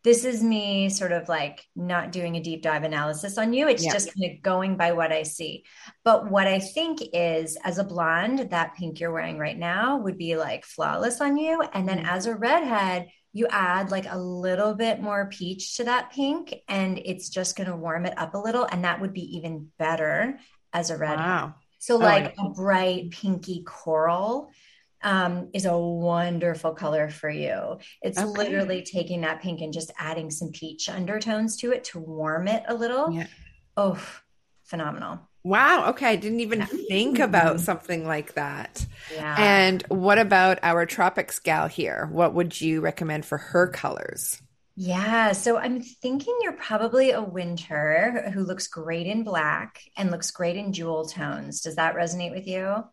this 0.04 0.26
is 0.26 0.42
me 0.42 0.90
sort 0.90 1.12
of 1.12 1.30
like 1.30 1.66
not 1.74 2.12
doing 2.12 2.36
a 2.36 2.42
deep 2.42 2.62
dive 2.62 2.84
analysis 2.84 3.38
on 3.38 3.54
you. 3.54 3.68
It's 3.68 3.82
yeah. 3.82 3.92
just 3.92 4.14
kind 4.14 4.30
of 4.30 4.42
going 4.42 4.76
by 4.76 4.92
what 4.92 5.10
I 5.10 5.22
see. 5.22 5.64
But 6.04 6.30
what 6.30 6.46
I 6.46 6.58
think 6.58 7.00
is, 7.14 7.56
as 7.64 7.78
a 7.78 7.84
blonde, 7.84 8.50
that 8.50 8.74
pink 8.76 9.00
you're 9.00 9.12
wearing 9.12 9.38
right 9.38 9.58
now 9.58 9.96
would 9.96 10.18
be 10.18 10.36
like 10.36 10.66
flawless 10.66 11.22
on 11.22 11.38
you. 11.38 11.62
And 11.72 11.88
then 11.88 11.98
mm-hmm. 11.98 12.14
as 12.14 12.26
a 12.26 12.34
redhead, 12.34 13.08
you 13.32 13.46
add 13.48 13.90
like 13.90 14.04
a 14.08 14.18
little 14.18 14.74
bit 14.74 15.00
more 15.00 15.26
peach 15.26 15.76
to 15.76 15.84
that 15.84 16.12
pink, 16.12 16.54
and 16.68 17.00
it's 17.02 17.30
just 17.30 17.56
going 17.56 17.68
to 17.68 17.76
warm 17.76 18.04
it 18.04 18.16
up 18.18 18.34
a 18.34 18.38
little. 18.38 18.64
And 18.70 18.84
that 18.84 19.00
would 19.00 19.14
be 19.14 19.38
even 19.38 19.70
better 19.78 20.38
as 20.74 20.90
a 20.90 20.98
redhead. 20.98 21.18
Wow. 21.18 21.54
So, 21.78 21.96
like 21.96 22.34
a 22.38 22.50
bright 22.50 23.10
pinky 23.10 23.62
coral 23.64 24.50
um, 25.04 25.50
is 25.52 25.66
a 25.66 25.76
wonderful 25.76 26.72
color 26.72 27.08
for 27.10 27.30
you. 27.30 27.78
It's 28.02 28.18
okay. 28.18 28.26
literally 28.26 28.82
taking 28.82 29.20
that 29.20 29.42
pink 29.42 29.60
and 29.60 29.72
just 29.72 29.92
adding 29.98 30.30
some 30.30 30.50
peach 30.50 30.88
undertones 30.88 31.56
to 31.58 31.72
it 31.72 31.84
to 31.84 32.00
warm 32.00 32.48
it 32.48 32.64
a 32.66 32.74
little. 32.74 33.12
Yeah. 33.12 33.26
Oh, 33.76 34.02
phenomenal. 34.64 35.20
Wow. 35.44 35.90
Okay. 35.90 36.06
I 36.06 36.16
didn't 36.16 36.40
even 36.40 36.64
think 36.64 37.18
about 37.18 37.60
something 37.60 38.06
like 38.06 38.32
that. 38.32 38.86
Yeah. 39.14 39.36
And 39.38 39.82
what 39.88 40.18
about 40.18 40.58
our 40.62 40.86
tropics 40.86 41.38
gal 41.38 41.68
here? 41.68 42.08
What 42.10 42.32
would 42.32 42.58
you 42.58 42.80
recommend 42.80 43.26
for 43.26 43.36
her 43.36 43.68
colors? 43.68 44.40
Yeah. 44.74 45.32
So 45.32 45.58
I'm 45.58 45.82
thinking 45.82 46.34
you're 46.40 46.54
probably 46.54 47.10
a 47.10 47.20
winter 47.20 48.30
who 48.32 48.42
looks 48.42 48.68
great 48.68 49.06
in 49.06 49.22
black 49.22 49.82
and 49.98 50.10
looks 50.10 50.30
great 50.30 50.56
in 50.56 50.72
jewel 50.72 51.06
tones. 51.06 51.60
Does 51.60 51.76
that 51.76 51.94
resonate 51.94 52.34
with 52.34 52.46
you? 52.46 52.84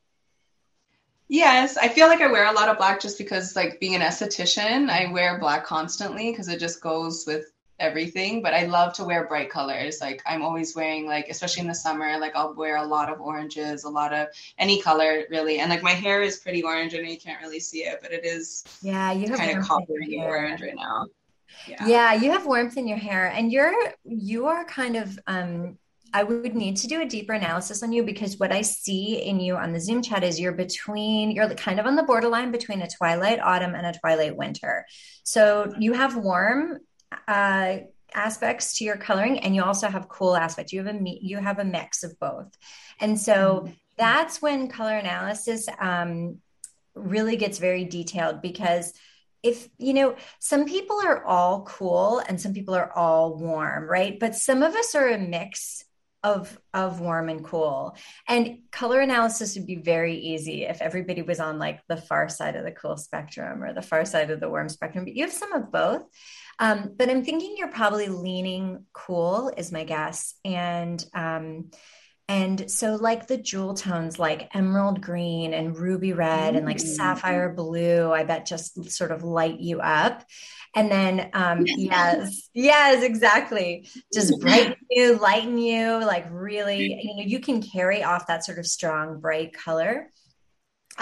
Yes, 1.31 1.77
I 1.77 1.87
feel 1.87 2.09
like 2.09 2.19
I 2.19 2.29
wear 2.29 2.45
a 2.45 2.51
lot 2.51 2.67
of 2.67 2.77
black 2.77 2.99
just 2.99 3.17
because, 3.17 3.55
like, 3.55 3.79
being 3.79 3.95
an 3.95 4.01
esthetician, 4.01 4.89
I 4.89 5.09
wear 5.13 5.39
black 5.39 5.63
constantly 5.63 6.29
because 6.29 6.49
it 6.49 6.59
just 6.59 6.81
goes 6.81 7.25
with 7.25 7.53
everything. 7.79 8.41
But 8.41 8.53
I 8.53 8.65
love 8.65 8.91
to 8.95 9.05
wear 9.05 9.27
bright 9.27 9.49
colors. 9.49 10.01
Like, 10.01 10.21
I'm 10.25 10.41
always 10.41 10.75
wearing, 10.75 11.05
like, 11.07 11.29
especially 11.29 11.61
in 11.61 11.69
the 11.69 11.73
summer, 11.73 12.17
like, 12.19 12.35
I'll 12.35 12.53
wear 12.53 12.75
a 12.75 12.85
lot 12.85 13.09
of 13.09 13.21
oranges, 13.21 13.85
a 13.85 13.89
lot 13.89 14.11
of 14.11 14.27
any 14.57 14.81
color, 14.81 15.23
really. 15.29 15.59
And, 15.59 15.69
like, 15.69 15.81
my 15.81 15.93
hair 15.93 16.21
is 16.21 16.35
pretty 16.35 16.63
orange. 16.63 16.93
I 16.93 16.97
know 16.97 17.09
you 17.09 17.17
can't 17.17 17.41
really 17.41 17.61
see 17.61 17.85
it, 17.85 17.99
but 18.01 18.11
it 18.11 18.25
is 18.25 18.65
yeah, 18.81 19.13
you 19.13 19.29
have 19.29 19.37
kind 19.37 19.57
of 19.57 19.63
coppery 19.63 20.17
orange 20.19 20.61
right 20.61 20.75
now. 20.75 21.05
Yeah. 21.65 21.87
yeah, 21.87 22.13
you 22.13 22.31
have 22.31 22.45
warmth 22.45 22.75
in 22.75 22.89
your 22.89 22.97
hair, 22.97 23.27
and 23.27 23.53
you're 23.53 23.73
you 24.03 24.47
are 24.47 24.65
kind 24.65 24.97
of 24.97 25.17
um 25.27 25.77
I 26.13 26.23
would 26.23 26.55
need 26.55 26.77
to 26.77 26.87
do 26.87 27.01
a 27.01 27.05
deeper 27.05 27.33
analysis 27.33 27.83
on 27.83 27.91
you 27.91 28.03
because 28.03 28.37
what 28.37 28.51
I 28.51 28.61
see 28.61 29.21
in 29.23 29.39
you 29.39 29.55
on 29.55 29.71
the 29.71 29.79
Zoom 29.79 30.01
chat 30.01 30.23
is 30.23 30.39
you're 30.39 30.51
between, 30.51 31.31
you're 31.31 31.49
kind 31.55 31.79
of 31.79 31.85
on 31.85 31.95
the 31.95 32.03
borderline 32.03 32.51
between 32.51 32.81
a 32.81 32.89
twilight 32.89 33.39
autumn 33.39 33.75
and 33.75 33.85
a 33.85 33.97
twilight 33.97 34.35
winter. 34.35 34.85
So 35.23 35.73
you 35.79 35.93
have 35.93 36.15
warm 36.17 36.79
uh, 37.27 37.77
aspects 38.13 38.77
to 38.77 38.83
your 38.83 38.97
coloring, 38.97 39.39
and 39.39 39.55
you 39.55 39.63
also 39.63 39.87
have 39.87 40.09
cool 40.09 40.35
aspects. 40.35 40.73
You 40.73 40.83
have 40.83 40.95
a 40.95 41.01
you 41.03 41.37
have 41.37 41.59
a 41.59 41.65
mix 41.65 42.03
of 42.03 42.19
both, 42.19 42.55
and 42.99 43.19
so 43.19 43.61
mm-hmm. 43.63 43.73
that's 43.97 44.41
when 44.41 44.67
color 44.67 44.97
analysis 44.97 45.67
um, 45.79 46.39
really 46.95 47.37
gets 47.37 47.57
very 47.57 47.85
detailed 47.85 48.41
because 48.41 48.93
if 49.43 49.69
you 49.77 49.93
know 49.93 50.15
some 50.39 50.65
people 50.65 51.01
are 51.03 51.23
all 51.25 51.63
cool 51.63 52.19
and 52.27 52.39
some 52.39 52.53
people 52.53 52.75
are 52.75 52.91
all 52.95 53.37
warm 53.37 53.89
right 53.89 54.19
but 54.19 54.35
some 54.35 54.61
of 54.61 54.75
us 54.75 54.93
are 54.93 55.07
a 55.07 55.17
mix 55.17 55.83
of 56.23 56.57
of 56.73 56.99
warm 56.99 57.29
and 57.29 57.43
cool. 57.43 57.95
And 58.27 58.59
color 58.71 59.01
analysis 59.01 59.55
would 59.55 59.65
be 59.65 59.77
very 59.77 60.15
easy 60.15 60.63
if 60.65 60.81
everybody 60.81 61.21
was 61.21 61.39
on 61.39 61.57
like 61.57 61.81
the 61.87 61.97
far 61.97 62.29
side 62.29 62.55
of 62.55 62.63
the 62.63 62.71
cool 62.71 62.97
spectrum 62.97 63.63
or 63.63 63.73
the 63.73 63.81
far 63.81 64.05
side 64.05 64.29
of 64.29 64.39
the 64.39 64.49
warm 64.49 64.69
spectrum 64.69 65.05
but 65.05 65.15
you 65.15 65.23
have 65.23 65.33
some 65.33 65.53
of 65.53 65.71
both. 65.71 66.03
Um, 66.59 66.93
but 66.95 67.09
i'm 67.09 67.23
thinking 67.23 67.55
you're 67.57 67.69
probably 67.69 68.07
leaning 68.07 68.85
cool 68.93 69.51
is 69.57 69.71
my 69.71 69.83
guess. 69.83 70.35
And 70.45 71.03
um, 71.13 71.71
and 72.31 72.71
so, 72.71 72.95
like 72.95 73.27
the 73.27 73.35
jewel 73.35 73.73
tones, 73.73 74.17
like 74.17 74.55
emerald 74.55 75.01
green 75.01 75.53
and 75.53 75.77
ruby 75.77 76.13
red 76.13 76.55
and 76.55 76.65
like 76.65 76.77
mm. 76.77 76.87
sapphire 76.87 77.51
blue, 77.51 78.09
I 78.09 78.23
bet 78.23 78.45
just 78.45 78.89
sort 78.89 79.11
of 79.11 79.25
light 79.25 79.59
you 79.59 79.81
up. 79.81 80.23
And 80.73 80.89
then, 80.89 81.29
um, 81.33 81.63
yes, 81.65 82.49
yes, 82.53 83.03
exactly. 83.03 83.85
Just 84.13 84.39
brighten 84.39 84.77
you, 84.89 85.19
lighten 85.19 85.57
you, 85.57 85.99
like 86.05 86.25
really, 86.31 87.01
you 87.03 87.17
know, 87.17 87.23
you 87.23 87.41
can 87.41 87.61
carry 87.61 88.01
off 88.01 88.27
that 88.27 88.45
sort 88.45 88.59
of 88.59 88.65
strong, 88.65 89.19
bright 89.19 89.51
color. 89.51 90.09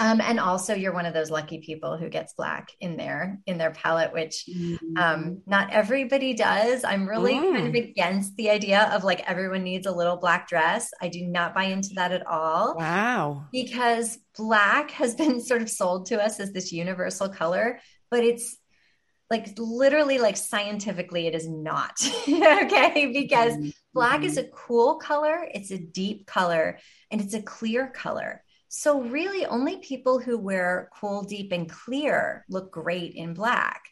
Um, 0.00 0.22
and 0.22 0.40
also 0.40 0.74
you're 0.74 0.94
one 0.94 1.04
of 1.04 1.12
those 1.12 1.30
lucky 1.30 1.58
people 1.58 1.98
who 1.98 2.08
gets 2.08 2.32
black 2.32 2.72
in 2.80 2.96
their 2.96 3.38
in 3.46 3.58
their 3.58 3.70
palette 3.70 4.14
which 4.14 4.48
um, 4.48 4.78
mm-hmm. 4.96 5.34
not 5.46 5.70
everybody 5.70 6.32
does 6.32 6.84
i'm 6.84 7.06
really 7.06 7.34
mm. 7.34 7.52
kind 7.52 7.66
of 7.66 7.74
mm. 7.74 7.90
against 7.90 8.34
the 8.36 8.48
idea 8.48 8.90
of 8.94 9.04
like 9.04 9.20
everyone 9.28 9.62
needs 9.62 9.86
a 9.86 9.92
little 9.92 10.16
black 10.16 10.48
dress 10.48 10.90
i 11.02 11.08
do 11.08 11.22
not 11.26 11.54
buy 11.54 11.64
into 11.64 11.90
that 11.96 12.12
at 12.12 12.26
all 12.26 12.76
wow 12.78 13.44
because 13.52 14.16
black 14.38 14.90
has 14.90 15.14
been 15.20 15.38
sort 15.38 15.60
of 15.60 15.68
sold 15.68 16.06
to 16.06 16.20
us 16.20 16.40
as 16.40 16.50
this 16.52 16.72
universal 16.72 17.28
color 17.28 17.78
but 18.10 18.24
it's 18.24 18.56
like 19.28 19.52
literally 19.58 20.18
like 20.18 20.38
scientifically 20.38 21.26
it 21.26 21.34
is 21.34 21.46
not 21.46 22.00
okay 22.26 23.10
because 23.12 23.52
mm-hmm. 23.52 23.68
black 23.92 24.24
is 24.24 24.38
a 24.38 24.44
cool 24.44 24.94
color 24.94 25.46
it's 25.52 25.70
a 25.70 25.78
deep 25.78 26.26
color 26.26 26.78
and 27.10 27.20
it's 27.20 27.34
a 27.34 27.42
clear 27.42 27.86
color 27.86 28.42
so 28.72 29.02
really 29.02 29.44
only 29.46 29.78
people 29.78 30.18
who 30.18 30.38
wear 30.38 30.88
cool 30.98 31.22
deep 31.22 31.52
and 31.52 31.68
clear 31.68 32.44
look 32.48 32.70
great 32.70 33.14
in 33.14 33.34
black 33.34 33.82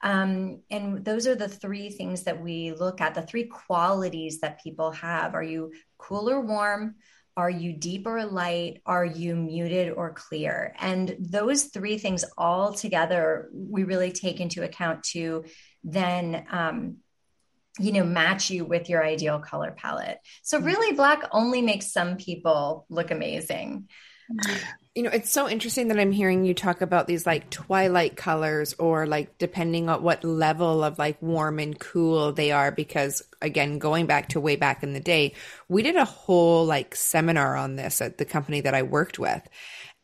um, 0.00 0.62
and 0.70 1.04
those 1.04 1.26
are 1.26 1.34
the 1.34 1.48
three 1.48 1.90
things 1.90 2.22
that 2.22 2.40
we 2.40 2.72
look 2.72 3.00
at 3.00 3.14
the 3.14 3.22
three 3.22 3.44
qualities 3.44 4.40
that 4.40 4.62
people 4.62 4.92
have 4.92 5.34
are 5.34 5.42
you 5.42 5.72
cool 5.98 6.30
or 6.30 6.40
warm 6.40 6.94
are 7.38 7.48
you 7.48 7.72
deep 7.72 8.08
or 8.08 8.24
light? 8.24 8.82
Are 8.84 9.04
you 9.04 9.36
muted 9.36 9.92
or 9.92 10.12
clear? 10.12 10.74
And 10.80 11.14
those 11.20 11.66
three 11.66 11.96
things 11.96 12.24
all 12.36 12.72
together, 12.72 13.48
we 13.52 13.84
really 13.84 14.10
take 14.10 14.40
into 14.40 14.64
account 14.64 15.04
to 15.12 15.44
then, 15.84 16.44
um, 16.50 16.96
you 17.78 17.92
know, 17.92 18.02
match 18.02 18.50
you 18.50 18.64
with 18.64 18.88
your 18.88 19.06
ideal 19.06 19.38
color 19.38 19.70
palette. 19.70 20.18
So, 20.42 20.58
really, 20.58 20.96
black 20.96 21.28
only 21.30 21.62
makes 21.62 21.92
some 21.92 22.16
people 22.16 22.86
look 22.90 23.12
amazing. 23.12 23.88
You 24.94 25.04
know, 25.04 25.10
it's 25.10 25.30
so 25.30 25.48
interesting 25.48 25.88
that 25.88 25.98
I'm 25.98 26.12
hearing 26.12 26.44
you 26.44 26.54
talk 26.54 26.80
about 26.80 27.06
these 27.06 27.24
like 27.24 27.50
twilight 27.50 28.16
colors 28.16 28.74
or 28.78 29.06
like 29.06 29.38
depending 29.38 29.88
on 29.88 30.02
what 30.02 30.24
level 30.24 30.82
of 30.82 30.98
like 30.98 31.20
warm 31.22 31.58
and 31.58 31.78
cool 31.78 32.32
they 32.32 32.50
are. 32.50 32.72
Because 32.72 33.22
again, 33.40 33.78
going 33.78 34.06
back 34.06 34.30
to 34.30 34.40
way 34.40 34.56
back 34.56 34.82
in 34.82 34.92
the 34.92 35.00
day, 35.00 35.34
we 35.68 35.82
did 35.82 35.96
a 35.96 36.04
whole 36.04 36.64
like 36.64 36.96
seminar 36.96 37.56
on 37.56 37.76
this 37.76 38.00
at 38.00 38.18
the 38.18 38.24
company 38.24 38.60
that 38.62 38.74
I 38.74 38.82
worked 38.82 39.18
with. 39.18 39.42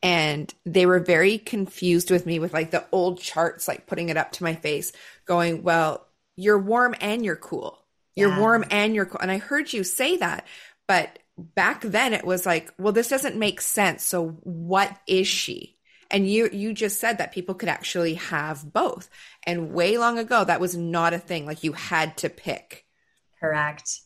And 0.02 0.52
they 0.64 0.86
were 0.86 1.00
very 1.00 1.38
confused 1.38 2.10
with 2.10 2.26
me 2.26 2.38
with 2.38 2.52
like 2.52 2.70
the 2.70 2.84
old 2.92 3.20
charts, 3.20 3.66
like 3.66 3.86
putting 3.86 4.10
it 4.10 4.16
up 4.16 4.32
to 4.32 4.44
my 4.44 4.54
face, 4.54 4.92
going, 5.24 5.62
well, 5.62 6.06
you're 6.36 6.58
warm 6.58 6.94
and 7.00 7.24
you're 7.24 7.36
cool. 7.36 7.78
You're 8.14 8.30
yeah. 8.30 8.40
warm 8.40 8.64
and 8.70 8.94
you're 8.94 9.06
cool. 9.06 9.20
And 9.20 9.30
I 9.30 9.38
heard 9.38 9.72
you 9.72 9.82
say 9.82 10.18
that, 10.18 10.46
but 10.86 11.18
back 11.36 11.82
then 11.82 12.12
it 12.12 12.24
was 12.24 12.46
like, 12.46 12.72
well, 12.78 12.92
this 12.92 13.08
doesn't 13.08 13.36
make 13.36 13.60
sense. 13.60 14.04
So 14.04 14.28
what 14.42 14.96
is 15.06 15.26
she? 15.26 15.76
And 16.10 16.28
you 16.28 16.48
you 16.52 16.72
just 16.72 17.00
said 17.00 17.18
that 17.18 17.32
people 17.32 17.54
could 17.54 17.68
actually 17.68 18.14
have 18.14 18.72
both. 18.72 19.08
And 19.46 19.72
way 19.72 19.98
long 19.98 20.18
ago 20.18 20.44
that 20.44 20.60
was 20.60 20.76
not 20.76 21.12
a 21.14 21.18
thing. 21.18 21.46
Like 21.46 21.64
you 21.64 21.72
had 21.72 22.16
to 22.18 22.28
pick. 22.28 22.84
Correct. 23.40 24.00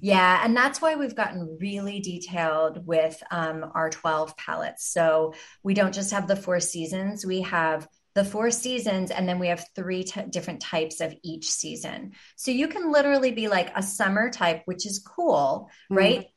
Yeah, 0.00 0.40
and 0.44 0.56
that's 0.56 0.80
why 0.80 0.94
we've 0.94 1.14
gotten 1.14 1.58
really 1.60 2.00
detailed 2.00 2.86
with 2.86 3.20
um, 3.30 3.70
our 3.74 3.90
12 3.90 4.36
palettes. 4.36 4.86
So 4.86 5.34
we 5.62 5.74
don't 5.74 5.94
just 5.94 6.12
have 6.12 6.28
the 6.28 6.36
four 6.36 6.60
seasons, 6.60 7.26
we 7.26 7.42
have 7.42 7.88
the 8.14 8.24
four 8.24 8.50
seasons, 8.50 9.10
and 9.10 9.28
then 9.28 9.38
we 9.38 9.48
have 9.48 9.66
three 9.74 10.04
t- 10.04 10.22
different 10.30 10.60
types 10.60 11.00
of 11.00 11.14
each 11.22 11.50
season. 11.50 12.12
So 12.36 12.50
you 12.50 12.68
can 12.68 12.92
literally 12.92 13.32
be 13.32 13.48
like 13.48 13.72
a 13.74 13.82
summer 13.82 14.30
type, 14.30 14.62
which 14.66 14.86
is 14.86 15.04
cool, 15.04 15.68
mm-hmm. 15.90 15.94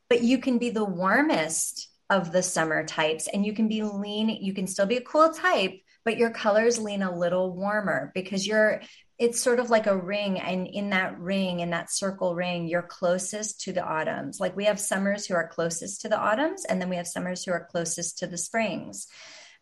But 0.09 0.23
you 0.23 0.37
can 0.37 0.57
be 0.57 0.69
the 0.69 0.85
warmest 0.85 1.89
of 2.09 2.31
the 2.31 2.43
summer 2.43 2.85
types, 2.85 3.27
and 3.27 3.45
you 3.45 3.53
can 3.53 3.67
be 3.67 3.83
lean, 3.83 4.29
you 4.29 4.53
can 4.53 4.67
still 4.67 4.85
be 4.85 4.97
a 4.97 5.01
cool 5.01 5.29
type, 5.29 5.81
but 6.05 6.17
your 6.17 6.29
colors 6.29 6.79
lean 6.79 7.03
a 7.03 7.15
little 7.15 7.53
warmer 7.53 8.11
because 8.15 8.47
you're 8.47 8.81
it's 9.19 9.41
sort 9.41 9.59
of 9.59 9.69
like 9.69 9.87
a 9.87 9.97
ring 9.97 10.39
and 10.39 10.67
in 10.67 10.91
that 10.91 11.19
ring 11.19 11.59
in 11.59 11.71
that 11.71 11.91
circle 11.91 12.35
ring 12.35 12.67
you're 12.67 12.83
closest 12.83 13.61
to 13.61 13.73
the 13.73 13.83
autumns. 13.83 14.39
Like 14.39 14.55
we 14.55 14.65
have 14.65 14.79
summers 14.79 15.25
who 15.25 15.33
are 15.33 15.47
closest 15.47 16.01
to 16.01 16.09
the 16.09 16.17
autumns 16.17 16.65
and 16.65 16.79
then 16.79 16.89
we 16.89 16.97
have 16.97 17.07
summers 17.07 17.43
who 17.43 17.51
are 17.51 17.67
closest 17.69 18.19
to 18.19 18.27
the 18.27 18.37
springs. 18.37 19.07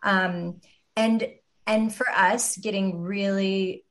Um, 0.03 0.59
and 0.95 1.27
and 1.65 1.93
for 1.93 2.07
us 2.11 2.57
getting 2.57 3.01
really 3.01 3.84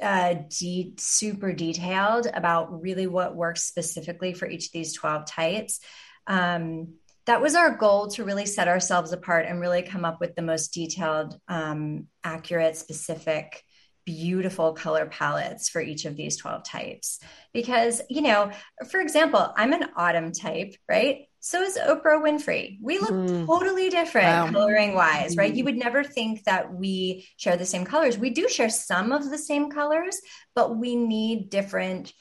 uh, 0.00 0.34
de- 0.48 0.94
super 0.98 1.52
detailed 1.52 2.26
about 2.32 2.82
really 2.82 3.06
what 3.06 3.36
works 3.36 3.64
specifically 3.64 4.32
for 4.32 4.48
each 4.48 4.66
of 4.66 4.72
these 4.72 4.94
12 4.94 5.26
types. 5.26 5.80
Um, 6.26 6.94
that 7.26 7.40
was 7.40 7.54
our 7.54 7.76
goal 7.76 8.08
to 8.08 8.24
really 8.24 8.46
set 8.46 8.68
ourselves 8.68 9.12
apart 9.12 9.46
and 9.46 9.60
really 9.60 9.82
come 9.82 10.04
up 10.04 10.20
with 10.20 10.34
the 10.34 10.42
most 10.42 10.68
detailed 10.68 11.38
um, 11.48 12.08
accurate 12.24 12.76
specific 12.76 13.62
beautiful 14.06 14.72
color 14.72 15.06
palettes 15.06 15.68
for 15.68 15.80
each 15.80 16.04
of 16.04 16.16
these 16.16 16.36
12 16.36 16.64
types. 16.64 17.20
Because 17.52 18.02
you 18.08 18.22
know 18.22 18.50
for 18.90 19.00
example 19.00 19.52
i'm 19.56 19.72
an 19.72 19.86
autumn 19.96 20.32
type 20.32 20.74
right 20.88 21.26
so 21.40 21.62
is 21.62 21.78
Oprah 21.78 22.22
Winfrey. 22.22 22.78
We 22.82 22.98
look 22.98 23.10
mm. 23.10 23.46
totally 23.46 23.88
different 23.88 24.26
wow. 24.26 24.50
coloring 24.52 24.94
wise, 24.94 25.38
right? 25.38 25.52
You 25.52 25.64
mm-hmm. 25.64 25.64
would 25.64 25.76
never 25.78 26.04
think 26.04 26.44
that 26.44 26.72
we 26.72 27.26
share 27.38 27.56
the 27.56 27.64
same 27.64 27.84
colors. 27.84 28.18
We 28.18 28.30
do 28.30 28.46
share 28.48 28.68
some 28.68 29.10
of 29.10 29.28
the 29.30 29.38
same 29.38 29.70
colors, 29.70 30.20
but 30.54 30.76
we 30.76 30.96
need 30.96 31.48
different, 31.48 32.12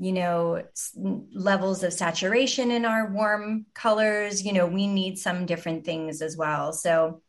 you 0.00 0.12
know, 0.12 0.64
levels 0.96 1.84
of 1.84 1.92
saturation 1.92 2.72
in 2.72 2.84
our 2.84 3.12
warm 3.12 3.66
colors. 3.74 4.44
You 4.44 4.52
know, 4.52 4.66
we 4.66 4.88
need 4.88 5.18
some 5.18 5.46
different 5.46 5.84
things 5.84 6.20
as 6.20 6.36
well. 6.36 6.72
So 6.72 7.22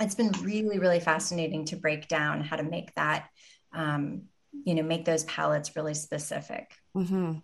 it's 0.00 0.16
been 0.16 0.32
really, 0.42 0.80
really 0.80 1.00
fascinating 1.00 1.66
to 1.66 1.76
break 1.76 2.08
down 2.08 2.40
how 2.40 2.56
to 2.56 2.64
make 2.64 2.92
that, 2.96 3.28
um, 3.72 4.22
you 4.64 4.74
know, 4.74 4.82
make 4.82 5.04
those 5.04 5.22
palettes 5.22 5.76
really 5.76 5.94
specific. 5.94 6.74
Mm-hmm. 6.96 7.38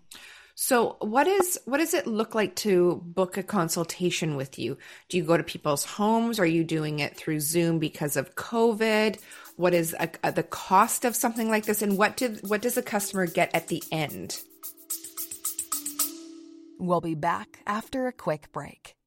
So, 0.59 0.97
what 1.01 1.27
is 1.27 1.61
what 1.67 1.79
does 1.79 1.93
it 1.93 2.07
look 2.07 2.35
like 2.35 2.57
to 2.57 3.03
book 3.05 3.37
a 3.37 3.43
consultation 3.43 4.37
with 4.37 4.59
you? 4.59 4.79
Do 5.11 5.19
you 5.19 5.23
go 5.23 5.37
to 5.37 5.43
people's 5.43 5.85
homes? 5.85 6.39
Are 6.39 6.47
you 6.47 6.65
doing 6.65 6.99
it 6.99 7.15
through 7.15 7.41
Zoom 7.41 7.79
because 7.79 8.17
of 8.17 8.35
COVID? 8.37 9.21
What 9.57 9.75
is 9.75 9.95
a, 10.01 10.09
a, 10.25 10.33
the 10.33 10.43
cost 10.43 11.05
of 11.05 11.15
something 11.15 11.51
like 11.51 11.67
this, 11.67 11.83
and 11.83 11.99
what 11.99 12.17
did 12.17 12.41
what 12.49 12.63
does 12.63 12.75
the 12.75 12.83
customer 12.83 13.27
get 13.27 13.55
at 13.55 13.69
the 13.69 13.83
end? 13.93 14.41
We'll 16.79 17.03
be 17.03 17.15
back 17.15 17.61
after 17.67 18.07
a 18.07 18.13
quick 18.13 18.51
break. 18.51 18.97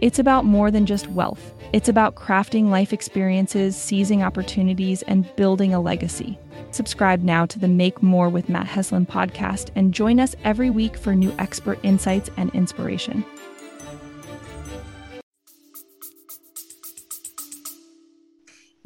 It's 0.00 0.18
about 0.18 0.44
more 0.44 0.70
than 0.70 0.86
just 0.86 1.08
wealth. 1.08 1.54
It's 1.72 1.88
about 1.88 2.14
crafting 2.14 2.68
life 2.68 2.92
experiences, 2.92 3.76
seizing 3.76 4.22
opportunities, 4.22 5.02
and 5.02 5.34
building 5.36 5.74
a 5.74 5.80
legacy. 5.80 6.38
Subscribe 6.70 7.22
now 7.22 7.46
to 7.46 7.58
the 7.58 7.68
Make 7.68 8.02
More 8.02 8.28
with 8.28 8.48
Matt 8.48 8.66
Heslin 8.66 9.06
podcast 9.08 9.70
and 9.74 9.94
join 9.94 10.20
us 10.20 10.36
every 10.44 10.70
week 10.70 10.96
for 10.96 11.14
new 11.14 11.34
expert 11.38 11.78
insights 11.82 12.30
and 12.36 12.54
inspiration. 12.54 13.24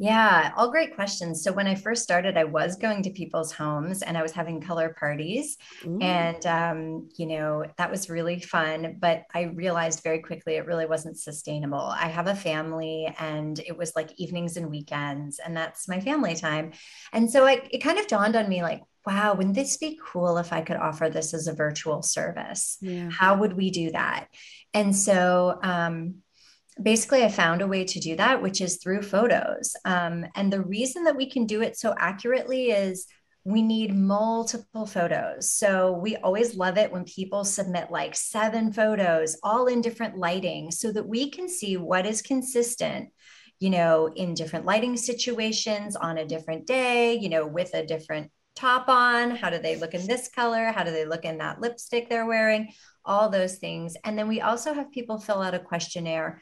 Yeah, 0.01 0.51
all 0.57 0.71
great 0.71 0.95
questions. 0.95 1.43
So 1.43 1.53
when 1.53 1.67
I 1.67 1.75
first 1.75 2.01
started, 2.01 2.35
I 2.35 2.43
was 2.45 2.75
going 2.75 3.03
to 3.03 3.11
people's 3.11 3.51
homes 3.51 4.01
and 4.01 4.17
I 4.17 4.23
was 4.23 4.31
having 4.31 4.59
color 4.59 4.95
parties, 4.99 5.57
Ooh. 5.85 5.99
and 6.01 6.43
um, 6.47 7.09
you 7.17 7.27
know 7.27 7.65
that 7.77 7.91
was 7.91 8.09
really 8.09 8.39
fun. 8.39 8.97
But 8.99 9.25
I 9.31 9.43
realized 9.43 10.01
very 10.01 10.17
quickly 10.17 10.55
it 10.55 10.65
really 10.65 10.87
wasn't 10.87 11.19
sustainable. 11.19 11.77
I 11.77 12.07
have 12.07 12.25
a 12.25 12.33
family, 12.33 13.13
and 13.19 13.59
it 13.59 13.77
was 13.77 13.95
like 13.95 14.09
evenings 14.17 14.57
and 14.57 14.71
weekends, 14.71 15.37
and 15.37 15.55
that's 15.55 15.87
my 15.87 15.99
family 15.99 16.33
time. 16.33 16.71
And 17.13 17.29
so 17.29 17.45
I, 17.45 17.61
it 17.69 17.83
kind 17.83 17.99
of 17.99 18.07
dawned 18.07 18.35
on 18.35 18.49
me 18.49 18.63
like, 18.63 18.81
wow, 19.05 19.35
wouldn't 19.35 19.53
this 19.53 19.77
be 19.77 19.99
cool 20.03 20.39
if 20.39 20.51
I 20.51 20.61
could 20.61 20.77
offer 20.77 21.09
this 21.09 21.35
as 21.35 21.45
a 21.45 21.53
virtual 21.53 22.01
service? 22.01 22.79
Yeah. 22.81 23.11
How 23.11 23.37
would 23.37 23.53
we 23.53 23.69
do 23.69 23.91
that? 23.91 24.29
And 24.73 24.95
so 24.95 25.59
um, 25.61 26.23
basically, 26.81 27.23
I 27.23 27.29
found 27.29 27.61
a 27.61 27.67
way 27.67 27.83
to 27.85 27.99
do 27.99 28.15
that, 28.15 28.41
which 28.41 28.61
is 28.61 28.77
through 28.77 29.03
photos. 29.03 29.75
Um, 29.85 30.25
and 30.35 30.51
the 30.51 30.61
reason 30.61 31.03
that 31.05 31.15
we 31.15 31.29
can 31.29 31.45
do 31.45 31.61
it 31.61 31.77
so 31.77 31.93
accurately 31.97 32.71
is 32.71 33.07
we 33.43 33.61
need 33.61 33.95
multiple 33.95 34.85
photos. 34.85 35.51
So 35.51 35.93
we 35.93 36.15
always 36.17 36.55
love 36.55 36.77
it 36.77 36.91
when 36.91 37.05
people 37.05 37.43
submit 37.43 37.89
like 37.89 38.15
seven 38.15 38.71
photos, 38.71 39.37
all 39.41 39.65
in 39.65 39.81
different 39.81 40.17
lighting, 40.17 40.69
so 40.71 40.91
that 40.91 41.07
we 41.07 41.31
can 41.31 41.49
see 41.49 41.77
what 41.77 42.05
is 42.05 42.21
consistent, 42.21 43.09
you 43.59 43.71
know, 43.71 44.11
in 44.15 44.35
different 44.35 44.65
lighting 44.65 44.95
situations 44.95 45.95
on 45.95 46.19
a 46.19 46.25
different 46.25 46.67
day, 46.67 47.17
you 47.17 47.29
know, 47.29 47.47
with 47.47 47.73
a 47.73 47.85
different 47.85 48.31
top 48.55 48.89
on. 48.89 49.31
How 49.31 49.49
do 49.49 49.57
they 49.57 49.75
look 49.75 49.95
in 49.95 50.05
this 50.05 50.27
color? 50.27 50.65
How 50.65 50.83
do 50.83 50.91
they 50.91 51.05
look 51.05 51.25
in 51.25 51.39
that 51.39 51.59
lipstick 51.59 52.09
they're 52.09 52.27
wearing? 52.27 52.71
All 53.05 53.29
those 53.29 53.55
things. 53.55 53.97
And 54.03 54.15
then 54.17 54.27
we 54.27 54.41
also 54.41 54.73
have 54.73 54.91
people 54.91 55.19
fill 55.19 55.41
out 55.41 55.55
a 55.55 55.59
questionnaire 55.59 56.41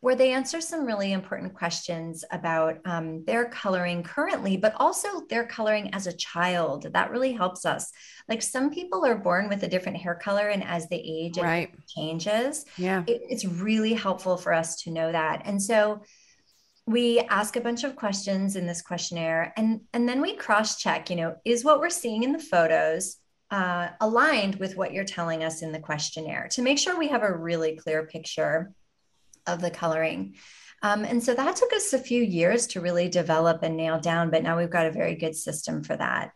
where 0.00 0.14
they 0.14 0.32
answer 0.32 0.60
some 0.60 0.86
really 0.86 1.12
important 1.12 1.54
questions 1.54 2.24
about 2.30 2.78
um, 2.84 3.24
their 3.24 3.46
coloring 3.46 4.02
currently, 4.02 4.56
but 4.56 4.74
also 4.76 5.26
their 5.28 5.44
coloring 5.44 5.92
as 5.92 6.06
a 6.06 6.12
child. 6.12 6.86
That 6.92 7.10
really 7.10 7.32
helps 7.32 7.66
us. 7.66 7.90
Like 8.28 8.40
some 8.40 8.70
people 8.70 9.04
are 9.04 9.16
born 9.16 9.48
with 9.48 9.64
a 9.64 9.68
different 9.68 9.98
hair 9.98 10.14
color, 10.14 10.48
and 10.48 10.62
as 10.62 10.88
they 10.88 10.98
age, 10.98 11.38
right. 11.38 11.70
it 11.72 11.88
changes. 11.88 12.64
Yeah. 12.76 13.02
It, 13.06 13.22
it's 13.28 13.44
really 13.44 13.92
helpful 13.92 14.36
for 14.36 14.52
us 14.52 14.80
to 14.82 14.90
know 14.90 15.10
that. 15.10 15.42
And 15.44 15.60
so 15.60 16.02
we 16.86 17.18
ask 17.18 17.56
a 17.56 17.60
bunch 17.60 17.82
of 17.84 17.96
questions 17.96 18.54
in 18.54 18.66
this 18.66 18.82
questionnaire, 18.82 19.52
and, 19.56 19.80
and 19.92 20.08
then 20.08 20.20
we 20.20 20.36
cross 20.36 20.78
check, 20.78 21.10
you 21.10 21.16
know, 21.16 21.36
is 21.44 21.64
what 21.64 21.80
we're 21.80 21.90
seeing 21.90 22.22
in 22.22 22.32
the 22.32 22.38
photos 22.38 23.16
uh, 23.50 23.88
aligned 24.00 24.56
with 24.56 24.76
what 24.76 24.92
you're 24.92 25.04
telling 25.04 25.42
us 25.42 25.62
in 25.62 25.72
the 25.72 25.78
questionnaire 25.80 26.48
to 26.52 26.62
make 26.62 26.78
sure 26.78 26.98
we 26.98 27.08
have 27.08 27.22
a 27.22 27.36
really 27.36 27.76
clear 27.76 28.06
picture 28.06 28.72
of 29.48 29.60
the 29.60 29.70
coloring. 29.70 30.34
Um, 30.82 31.04
and 31.04 31.22
so 31.22 31.34
that 31.34 31.56
took 31.56 31.72
us 31.72 31.92
a 31.92 31.98
few 31.98 32.22
years 32.22 32.68
to 32.68 32.80
really 32.80 33.08
develop 33.08 33.62
and 33.62 33.76
nail 33.76 34.00
down, 34.00 34.30
but 34.30 34.42
now 34.42 34.56
we've 34.56 34.70
got 34.70 34.86
a 34.86 34.92
very 34.92 35.16
good 35.16 35.34
system 35.34 35.82
for 35.82 35.96
that. 35.96 36.32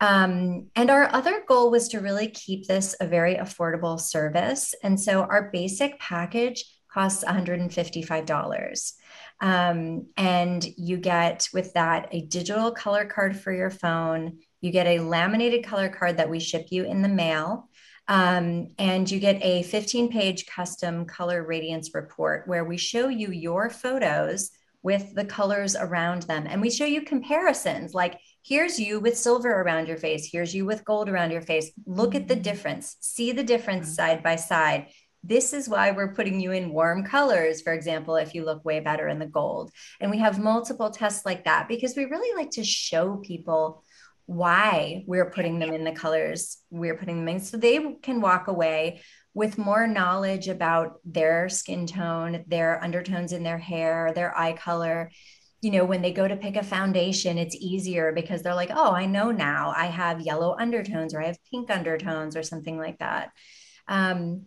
Um, 0.00 0.66
and 0.76 0.90
our 0.90 1.10
other 1.14 1.42
goal 1.48 1.70
was 1.70 1.88
to 1.88 2.00
really 2.00 2.28
keep 2.28 2.66
this 2.66 2.94
a 3.00 3.06
very 3.06 3.36
affordable 3.36 3.98
service. 3.98 4.74
And 4.82 5.00
so 5.00 5.22
our 5.22 5.50
basic 5.50 5.98
package 5.98 6.64
costs 6.92 7.24
$155. 7.24 8.92
Um, 9.40 10.06
and 10.16 10.66
you 10.76 10.96
get 10.98 11.48
with 11.52 11.72
that 11.74 12.08
a 12.10 12.22
digital 12.22 12.70
color 12.72 13.06
card 13.06 13.38
for 13.38 13.52
your 13.52 13.70
phone. 13.70 14.38
You 14.60 14.70
get 14.70 14.86
a 14.86 15.00
laminated 15.00 15.64
color 15.64 15.88
card 15.88 16.18
that 16.18 16.30
we 16.30 16.40
ship 16.40 16.66
you 16.70 16.84
in 16.84 17.02
the 17.02 17.08
mail. 17.08 17.68
Um, 18.08 18.68
and 18.78 19.10
you 19.10 19.18
get 19.18 19.42
a 19.42 19.62
15 19.64 20.10
page 20.10 20.46
custom 20.46 21.06
color 21.06 21.44
radiance 21.44 21.94
report 21.94 22.46
where 22.46 22.64
we 22.64 22.76
show 22.76 23.08
you 23.08 23.32
your 23.32 23.68
photos 23.68 24.50
with 24.82 25.16
the 25.16 25.24
colors 25.24 25.74
around 25.74 26.22
them. 26.22 26.46
And 26.48 26.60
we 26.60 26.70
show 26.70 26.84
you 26.84 27.02
comparisons 27.02 27.92
like, 27.92 28.20
here's 28.44 28.78
you 28.78 29.00
with 29.00 29.18
silver 29.18 29.50
around 29.50 29.88
your 29.88 29.96
face, 29.96 30.28
here's 30.30 30.54
you 30.54 30.64
with 30.64 30.84
gold 30.84 31.08
around 31.08 31.32
your 31.32 31.42
face. 31.42 31.72
Look 31.86 32.14
at 32.14 32.28
the 32.28 32.34
mm-hmm. 32.34 32.42
difference, 32.42 32.96
see 33.00 33.32
the 33.32 33.42
difference 33.42 33.86
mm-hmm. 33.86 33.94
side 33.94 34.22
by 34.22 34.36
side. 34.36 34.86
This 35.24 35.52
is 35.52 35.68
why 35.68 35.90
we're 35.90 36.14
putting 36.14 36.38
you 36.38 36.52
in 36.52 36.72
warm 36.72 37.04
colors, 37.04 37.62
for 37.62 37.72
example, 37.72 38.14
if 38.14 38.32
you 38.32 38.44
look 38.44 38.64
way 38.64 38.78
better 38.78 39.08
in 39.08 39.18
the 39.18 39.26
gold. 39.26 39.72
And 40.00 40.08
we 40.08 40.18
have 40.18 40.38
multiple 40.38 40.90
tests 40.90 41.26
like 41.26 41.46
that 41.46 41.66
because 41.66 41.96
we 41.96 42.04
really 42.04 42.36
like 42.36 42.52
to 42.52 42.62
show 42.62 43.16
people 43.16 43.82
why 44.26 45.04
we're 45.06 45.30
putting 45.30 45.58
them 45.58 45.72
in 45.72 45.84
the 45.84 45.92
colors 45.92 46.58
we're 46.70 46.96
putting 46.96 47.18
them 47.24 47.28
in 47.28 47.40
so 47.40 47.56
they 47.56 47.78
can 48.02 48.20
walk 48.20 48.48
away 48.48 49.00
with 49.34 49.58
more 49.58 49.86
knowledge 49.86 50.48
about 50.48 50.94
their 51.04 51.48
skin 51.48 51.86
tone 51.86 52.44
their 52.48 52.82
undertones 52.82 53.32
in 53.32 53.42
their 53.42 53.58
hair 53.58 54.12
their 54.14 54.36
eye 54.36 54.52
color. 54.52 55.10
You 55.62 55.70
know 55.70 55.84
when 55.84 56.02
they 56.02 56.12
go 56.12 56.26
to 56.28 56.36
pick 56.36 56.56
a 56.56 56.62
foundation 56.62 57.38
it's 57.38 57.56
easier 57.56 58.12
because 58.12 58.42
they're 58.42 58.54
like 58.54 58.70
oh 58.74 58.92
i 58.92 59.06
know 59.06 59.30
now. 59.30 59.72
I 59.76 59.86
have 59.86 60.20
yellow 60.20 60.56
undertones 60.58 61.14
or 61.14 61.22
i 61.22 61.26
have 61.26 61.38
pink 61.50 61.70
undertones 61.70 62.36
or 62.36 62.42
something 62.42 62.78
like 62.78 62.98
that. 62.98 63.30
Um, 63.88 64.46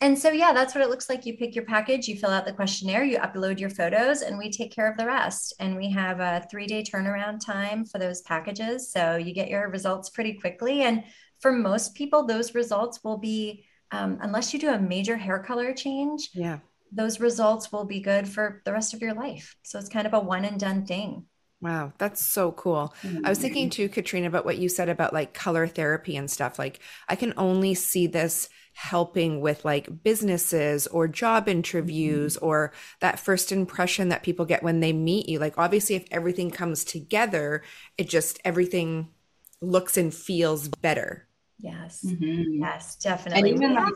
and 0.00 0.16
so, 0.16 0.30
yeah, 0.30 0.52
that's 0.52 0.74
what 0.74 0.84
it 0.84 0.90
looks 0.90 1.08
like. 1.08 1.26
You 1.26 1.36
pick 1.36 1.56
your 1.56 1.64
package, 1.64 2.06
you 2.06 2.16
fill 2.16 2.30
out 2.30 2.46
the 2.46 2.52
questionnaire, 2.52 3.02
you 3.02 3.18
upload 3.18 3.58
your 3.58 3.70
photos, 3.70 4.22
and 4.22 4.38
we 4.38 4.50
take 4.50 4.72
care 4.72 4.88
of 4.88 4.96
the 4.96 5.06
rest. 5.06 5.54
And 5.58 5.76
we 5.76 5.90
have 5.90 6.20
a 6.20 6.46
three 6.50 6.66
day 6.66 6.84
turnaround 6.84 7.44
time 7.44 7.84
for 7.84 7.98
those 7.98 8.22
packages. 8.22 8.92
So 8.92 9.16
you 9.16 9.34
get 9.34 9.48
your 9.48 9.68
results 9.68 10.10
pretty 10.10 10.34
quickly. 10.34 10.82
And 10.82 11.02
for 11.40 11.50
most 11.50 11.94
people, 11.94 12.24
those 12.24 12.54
results 12.54 13.02
will 13.02 13.18
be, 13.18 13.64
um, 13.90 14.18
unless 14.20 14.52
you 14.52 14.60
do 14.60 14.70
a 14.70 14.78
major 14.78 15.16
hair 15.16 15.40
color 15.40 15.72
change, 15.72 16.30
yeah, 16.32 16.58
those 16.92 17.18
results 17.18 17.72
will 17.72 17.84
be 17.84 18.00
good 18.00 18.28
for 18.28 18.62
the 18.64 18.72
rest 18.72 18.94
of 18.94 19.02
your 19.02 19.14
life. 19.14 19.56
So 19.62 19.78
it's 19.78 19.88
kind 19.88 20.06
of 20.06 20.14
a 20.14 20.20
one 20.20 20.44
and 20.44 20.60
done 20.60 20.86
thing. 20.86 21.26
Wow, 21.60 21.92
that's 21.98 22.24
so 22.24 22.52
cool. 22.52 22.94
Mm-hmm. 23.02 23.26
I 23.26 23.30
was 23.30 23.40
thinking 23.40 23.68
too, 23.68 23.88
Katrina, 23.88 24.28
about 24.28 24.44
what 24.44 24.58
you 24.58 24.68
said 24.68 24.88
about 24.88 25.12
like 25.12 25.34
color 25.34 25.66
therapy 25.66 26.16
and 26.16 26.30
stuff. 26.30 26.56
Like, 26.56 26.78
I 27.08 27.16
can 27.16 27.34
only 27.36 27.74
see 27.74 28.06
this 28.06 28.48
helping 28.78 29.40
with 29.40 29.64
like 29.64 30.04
businesses 30.04 30.86
or 30.86 31.08
job 31.08 31.48
interviews 31.48 32.36
mm-hmm. 32.36 32.46
or 32.46 32.72
that 33.00 33.18
first 33.18 33.50
impression 33.50 34.10
that 34.10 34.22
people 34.22 34.46
get 34.46 34.62
when 34.62 34.78
they 34.78 34.92
meet 34.92 35.28
you. 35.28 35.40
Like, 35.40 35.58
obviously, 35.58 35.96
if 35.96 36.06
everything 36.12 36.52
comes 36.52 36.84
together, 36.84 37.64
it 37.98 38.08
just 38.08 38.38
everything 38.44 39.08
looks 39.60 39.96
and 39.96 40.14
feels 40.14 40.68
better. 40.68 41.26
Yes. 41.58 42.04
Mm-hmm. 42.06 42.62
Yes, 42.62 42.94
definitely. 42.94 43.50
And 43.50 43.58
even 43.58 43.74
like, 43.74 43.94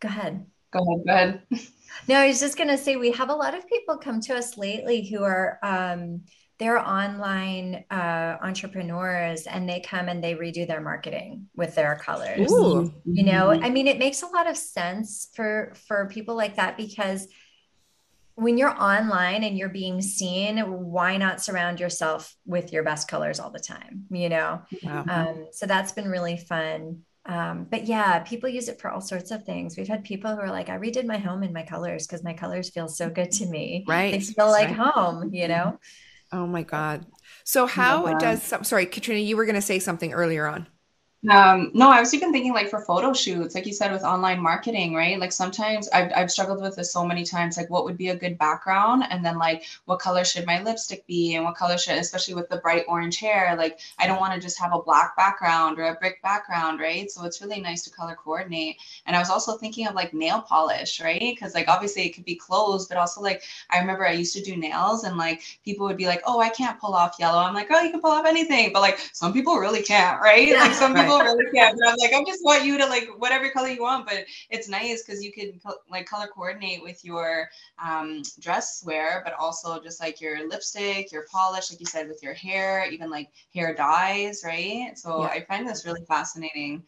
go 0.00 0.08
ahead. 0.08 0.44
Go 0.72 0.80
ahead. 0.80 1.06
Go 1.06 1.12
ahead. 1.12 1.42
no, 2.06 2.16
I 2.16 2.28
was 2.28 2.38
just 2.38 2.58
going 2.58 2.68
to 2.68 2.76
say 2.76 2.96
we 2.96 3.12
have 3.12 3.30
a 3.30 3.34
lot 3.34 3.54
of 3.54 3.66
people 3.66 3.96
come 3.96 4.20
to 4.20 4.36
us 4.36 4.58
lately 4.58 5.08
who 5.08 5.24
are, 5.24 5.58
um, 5.62 6.24
they're 6.62 6.78
online 6.78 7.84
uh, 7.90 8.36
entrepreneurs 8.40 9.48
and 9.48 9.68
they 9.68 9.80
come 9.80 10.08
and 10.08 10.22
they 10.22 10.36
redo 10.36 10.64
their 10.64 10.80
marketing 10.80 11.48
with 11.56 11.74
their 11.74 11.96
colors. 11.96 12.52
Ooh. 12.52 12.92
you 13.04 13.24
know 13.24 13.50
i 13.50 13.68
mean 13.68 13.88
it 13.88 13.98
makes 13.98 14.22
a 14.22 14.26
lot 14.26 14.48
of 14.48 14.56
sense 14.56 15.28
for 15.34 15.72
for 15.88 16.08
people 16.08 16.36
like 16.36 16.56
that 16.56 16.76
because 16.76 17.26
when 18.36 18.56
you're 18.56 18.80
online 18.80 19.42
and 19.42 19.58
you're 19.58 19.68
being 19.68 20.00
seen 20.00 20.58
why 20.58 21.16
not 21.16 21.42
surround 21.42 21.80
yourself 21.80 22.34
with 22.46 22.72
your 22.72 22.84
best 22.84 23.08
colors 23.08 23.40
all 23.40 23.50
the 23.50 23.58
time 23.58 24.04
you 24.10 24.28
know? 24.28 24.62
Wow. 24.84 25.04
um, 25.08 25.46
so 25.50 25.66
that's 25.66 25.92
been 25.92 26.08
really 26.08 26.36
fun. 26.36 27.00
Um, 27.26 27.66
but 27.70 27.86
yeah 27.86 28.20
people 28.20 28.48
use 28.48 28.68
it 28.68 28.80
for 28.80 28.90
all 28.90 29.00
sorts 29.00 29.30
of 29.32 29.44
things. 29.44 29.76
We've 29.76 29.88
had 29.88 30.04
people 30.04 30.34
who 30.34 30.40
are 30.40 30.50
like 30.50 30.68
i 30.68 30.78
redid 30.78 31.06
my 31.06 31.18
home 31.18 31.42
in 31.42 31.52
my 31.52 31.64
colors 31.64 32.06
because 32.06 32.22
my 32.22 32.34
colors 32.34 32.70
feel 32.70 32.88
so 32.88 33.10
good 33.10 33.32
to 33.32 33.46
me. 33.46 33.84
Right. 33.88 34.12
they 34.12 34.20
feel 34.20 34.50
like 34.50 34.68
right. 34.68 34.76
home 34.76 35.30
you 35.32 35.48
know 35.48 35.78
Oh 36.32 36.46
my 36.46 36.62
God. 36.62 37.06
So 37.44 37.64
oh 37.64 37.66
how 37.66 38.06
yeah. 38.06 38.18
does 38.18 38.42
some, 38.42 38.64
sorry, 38.64 38.86
Katrina, 38.86 39.20
you 39.20 39.36
were 39.36 39.44
going 39.44 39.54
to 39.56 39.62
say 39.62 39.78
something 39.78 40.12
earlier 40.12 40.46
on. 40.46 40.66
Um, 41.30 41.70
no, 41.72 41.88
I 41.88 42.00
was 42.00 42.14
even 42.14 42.32
thinking 42.32 42.52
like 42.52 42.68
for 42.68 42.80
photo 42.80 43.12
shoots, 43.12 43.54
like 43.54 43.64
you 43.64 43.72
said 43.72 43.92
with 43.92 44.02
online 44.02 44.40
marketing, 44.42 44.92
right? 44.92 45.20
Like 45.20 45.30
sometimes 45.30 45.88
I've, 45.90 46.10
I've 46.16 46.32
struggled 46.32 46.60
with 46.60 46.74
this 46.74 46.92
so 46.92 47.06
many 47.06 47.22
times, 47.22 47.56
like 47.56 47.70
what 47.70 47.84
would 47.84 47.96
be 47.96 48.08
a 48.08 48.16
good 48.16 48.36
background 48.38 49.04
and 49.08 49.24
then 49.24 49.38
like 49.38 49.62
what 49.84 50.00
color 50.00 50.24
should 50.24 50.46
my 50.46 50.60
lipstick 50.64 51.06
be 51.06 51.36
and 51.36 51.44
what 51.44 51.54
color 51.54 51.78
should, 51.78 51.96
especially 51.96 52.34
with 52.34 52.48
the 52.48 52.56
bright 52.56 52.84
orange 52.88 53.20
hair, 53.20 53.54
like 53.56 53.78
I 54.00 54.08
don't 54.08 54.18
want 54.18 54.34
to 54.34 54.40
just 54.40 54.58
have 54.58 54.74
a 54.74 54.82
black 54.82 55.16
background 55.16 55.78
or 55.78 55.84
a 55.84 55.94
brick 55.94 56.20
background, 56.22 56.80
right? 56.80 57.08
So 57.08 57.24
it's 57.24 57.40
really 57.40 57.60
nice 57.60 57.84
to 57.84 57.90
color 57.90 58.16
coordinate. 58.16 58.78
And 59.06 59.14
I 59.14 59.20
was 59.20 59.30
also 59.30 59.56
thinking 59.56 59.86
of 59.86 59.94
like 59.94 60.12
nail 60.12 60.40
polish, 60.40 61.00
right? 61.00 61.20
Because 61.20 61.54
like 61.54 61.68
obviously 61.68 62.02
it 62.04 62.14
could 62.16 62.24
be 62.24 62.34
closed, 62.34 62.88
but 62.88 62.98
also 62.98 63.20
like 63.20 63.44
I 63.70 63.78
remember 63.78 64.04
I 64.04 64.12
used 64.12 64.34
to 64.34 64.42
do 64.42 64.56
nails 64.56 65.04
and 65.04 65.16
like 65.16 65.42
people 65.64 65.86
would 65.86 65.96
be 65.96 66.06
like, 66.06 66.22
oh, 66.26 66.40
I 66.40 66.48
can't 66.48 66.80
pull 66.80 66.94
off 66.94 67.14
yellow. 67.20 67.38
I'm 67.38 67.54
like, 67.54 67.68
oh, 67.70 67.80
you 67.80 67.92
can 67.92 68.00
pull 68.00 68.10
off 68.10 68.26
anything. 68.26 68.72
But 68.72 68.82
like 68.82 68.98
some 69.12 69.32
people 69.32 69.56
really 69.58 69.82
can't, 69.82 70.20
right? 70.20 70.58
Like 70.62 70.74
some 70.74 70.94
right. 70.94 71.11
People 71.18 71.34
really 71.34 71.50
can't. 71.52 71.78
But 71.78 71.88
I'm 71.88 71.96
like, 71.98 72.12
I 72.12 72.24
just 72.24 72.44
want 72.44 72.64
you 72.64 72.78
to 72.78 72.86
like 72.86 73.08
whatever 73.18 73.50
color 73.50 73.68
you 73.68 73.82
want. 73.82 74.06
But 74.06 74.24
it's 74.50 74.68
nice 74.68 75.02
because 75.02 75.22
you 75.22 75.32
can 75.32 75.60
like 75.90 76.06
color 76.06 76.26
coordinate 76.26 76.82
with 76.82 77.04
your 77.04 77.48
um, 77.82 78.22
dress 78.40 78.82
wear, 78.86 79.22
but 79.24 79.34
also 79.34 79.80
just 79.80 80.00
like 80.00 80.20
your 80.20 80.48
lipstick, 80.48 81.12
your 81.12 81.26
polish, 81.30 81.70
like 81.70 81.80
you 81.80 81.86
said, 81.86 82.08
with 82.08 82.22
your 82.22 82.34
hair, 82.34 82.88
even 82.90 83.10
like 83.10 83.28
hair 83.54 83.74
dyes, 83.74 84.42
right? 84.44 84.92
So 84.96 85.22
yeah. 85.22 85.28
I 85.28 85.44
find 85.44 85.68
this 85.68 85.84
really 85.84 86.04
fascinating. 86.06 86.82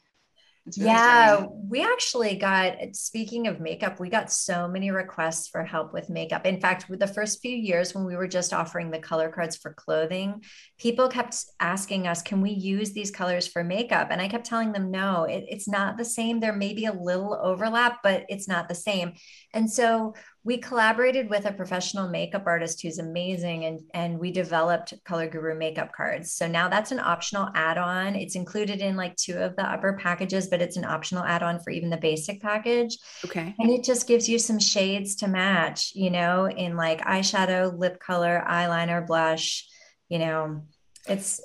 Yeah, 0.73 1.45
we 1.53 1.83
actually 1.83 2.37
got, 2.37 2.77
speaking 2.93 3.49
of 3.49 3.61
makeup, 3.61 4.01
we 4.01 4.09
got 4.09 4.33
so 4.33 4.67
many 4.67 4.91
requests 4.91 5.49
for 5.49 5.63
help 5.63 5.93
with 5.93 6.09
makeup. 6.09 6.47
In 6.47 6.59
fact, 6.59 6.89
with 6.89 7.01
the 7.01 7.07
first 7.07 7.43
few 7.43 7.55
years 7.55 7.95
when 7.95 8.07
we 8.07 8.17
were 8.17 8.27
just 8.27 8.55
offering 8.55 8.91
the 8.91 8.99
color 8.99 9.29
cards 9.29 9.57
for 9.57 9.75
clothing, 9.75 10.43
people 10.79 11.09
kept 11.09 11.37
asking 11.61 12.07
us, 12.07 12.23
can 12.23 12.41
we 12.41 12.51
use 12.51 12.93
these 12.93 13.11
colors 13.11 13.47
for 13.47 13.63
makeup? 13.63 14.09
And 14.11 14.23
I 14.23 14.29
kept 14.29 14.47
telling 14.47 14.73
them, 14.73 14.91
no, 14.91 15.25
it, 15.25 15.45
it's 15.49 15.69
not 15.69 15.99
the 15.99 16.05
same. 16.05 16.41
There 16.41 16.55
may 16.55 16.73
be 16.73 16.87
a 16.87 16.95
little 16.95 17.39
overlap, 17.43 17.99
but 18.03 18.25
it's 18.31 18.49
not 18.49 18.67
the 18.67 18.75
same. 18.75 19.13
And 19.53 19.71
so 19.71 20.15
we 20.45 20.59
collaborated 20.59 21.31
with 21.31 21.47
a 21.47 21.53
professional 21.53 22.09
makeup 22.09 22.45
artist 22.47 22.83
who's 22.83 22.99
amazing 22.99 23.65
and, 23.65 23.81
and 23.95 24.19
we 24.19 24.31
developed 24.31 24.93
color 25.05 25.27
guru 25.27 25.57
makeup 25.57 25.91
cards. 25.97 26.33
So 26.33 26.47
now 26.47 26.69
that's 26.69 26.93
an 26.93 27.01
optional 27.01 27.49
add-on. 27.55 28.15
It's 28.15 28.37
included 28.37 28.81
in 28.81 28.95
like 28.95 29.17
two 29.17 29.39
of 29.39 29.57
the 29.57 29.63
upper 29.63 29.95
packages 29.95 30.49
but 30.49 30.61
it's 30.61 30.77
an 30.77 30.85
optional 30.85 31.25
add-on 31.25 31.61
for 31.61 31.71
even 31.71 31.89
the 31.89 31.97
basic 31.97 32.43
package. 32.43 32.99
Okay. 33.25 33.55
And 33.59 33.71
it 33.71 33.85
just 33.85 34.07
gives 34.07 34.29
you 34.29 34.39
some 34.39 34.59
shades 34.59 35.17
to 35.17 35.29
match 35.29 35.93
you 35.95 36.11
know 36.11 36.49
in 36.49 36.77
like 36.77 37.01
eyeshadow 37.03 37.77
lip 37.79 38.01
color 38.01 38.43
eyeliner 38.47 39.07
blush 39.07 39.67
you 40.09 40.19
know 40.19 40.63
it's 41.09 41.41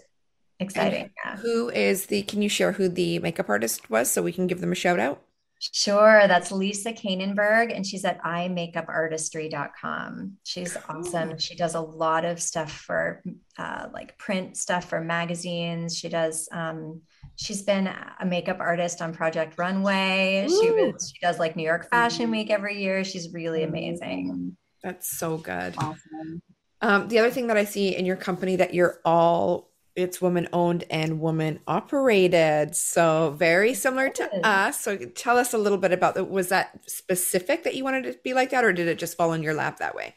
exciting 0.60 1.10
yeah. 1.26 1.38
who 1.38 1.70
is 1.70 2.08
the 2.08 2.22
can 2.24 2.42
you 2.42 2.50
share 2.50 2.74
who 2.74 2.90
the 2.90 3.20
makeup 3.20 3.50
artist 3.50 3.90
was 3.90 4.12
so 4.12 4.22
we 4.22 4.34
can 4.34 4.48
give 4.48 4.62
them 4.62 4.72
a 4.72 4.76
shout 4.76 5.00
out 5.00 5.22
Sure. 5.60 6.24
That's 6.28 6.52
Lisa 6.54 6.94
Kanenberg, 6.94 7.76
and 7.76 7.86
she's 7.86 8.06
at 8.06 8.24
imakeupartistry.com. 8.24 10.38
She's 10.44 10.78
awesome. 10.88 11.38
She 11.38 11.56
does 11.56 11.76
a 11.76 11.82
lot 11.82 12.24
of 12.24 12.42
stuff 12.42 12.72
for 12.72 13.22
uh, 13.58 13.88
like 13.94 14.18
print 14.18 14.56
stuff 14.56 14.88
for 14.90 15.02
magazines. 15.02 15.98
She 15.98 16.08
does, 16.08 16.48
um, 16.54 17.02
she's 17.36 17.64
been 17.64 17.88
a 17.88 18.26
makeup 18.26 18.60
artist 18.62 19.02
on 19.02 19.14
Project 19.14 19.58
Runway. 19.58 20.48
She 20.48 20.72
was, 20.72 21.12
she 21.14 21.26
does 21.26 21.40
like 21.40 21.58
New 21.58 21.64
York 21.64 21.90
Fashion 21.90 22.32
Week 22.32 22.50
every 22.50 22.82
year. 22.82 23.04
She's 23.04 23.34
really 23.34 23.64
amazing. 23.64 24.56
That's 24.82 25.18
so 25.18 25.36
good. 25.38 25.76
Awesome. 25.78 26.42
Um, 26.82 27.10
the 27.10 27.20
other 27.20 27.32
thing 27.32 27.48
that 27.48 27.58
I 27.58 27.66
see 27.66 27.94
in 27.96 28.06
your 28.06 28.16
company 28.16 28.56
that 28.56 28.74
you're 28.74 29.02
all 29.04 29.69
it's 30.00 30.22
woman 30.22 30.48
owned 30.54 30.86
and 30.90 31.20
woman 31.20 31.60
operated. 31.68 32.76
So 32.76 33.36
very 33.38 33.74
similar 33.74 34.10
to 34.10 34.48
us. 34.48 34.80
So 34.80 34.98
tell 34.98 35.38
us 35.38 35.54
a 35.54 35.58
little 35.58 35.78
bit 35.78 35.92
about 35.92 36.16
that. 36.16 36.30
Was 36.30 36.50
that 36.50 36.80
specific 36.90 37.64
that 37.64 37.76
you 37.76 37.84
wanted 37.84 38.06
it 38.06 38.14
to 38.14 38.20
be 38.24 38.34
like 38.34 38.52
that, 38.52 38.64
or 38.64 38.74
did 38.74 38.88
it 38.88 38.98
just 39.00 39.18
fall 39.18 39.34
in 39.34 39.44
your 39.44 39.54
lap 39.54 39.80
that 39.80 39.96
way? 39.96 40.16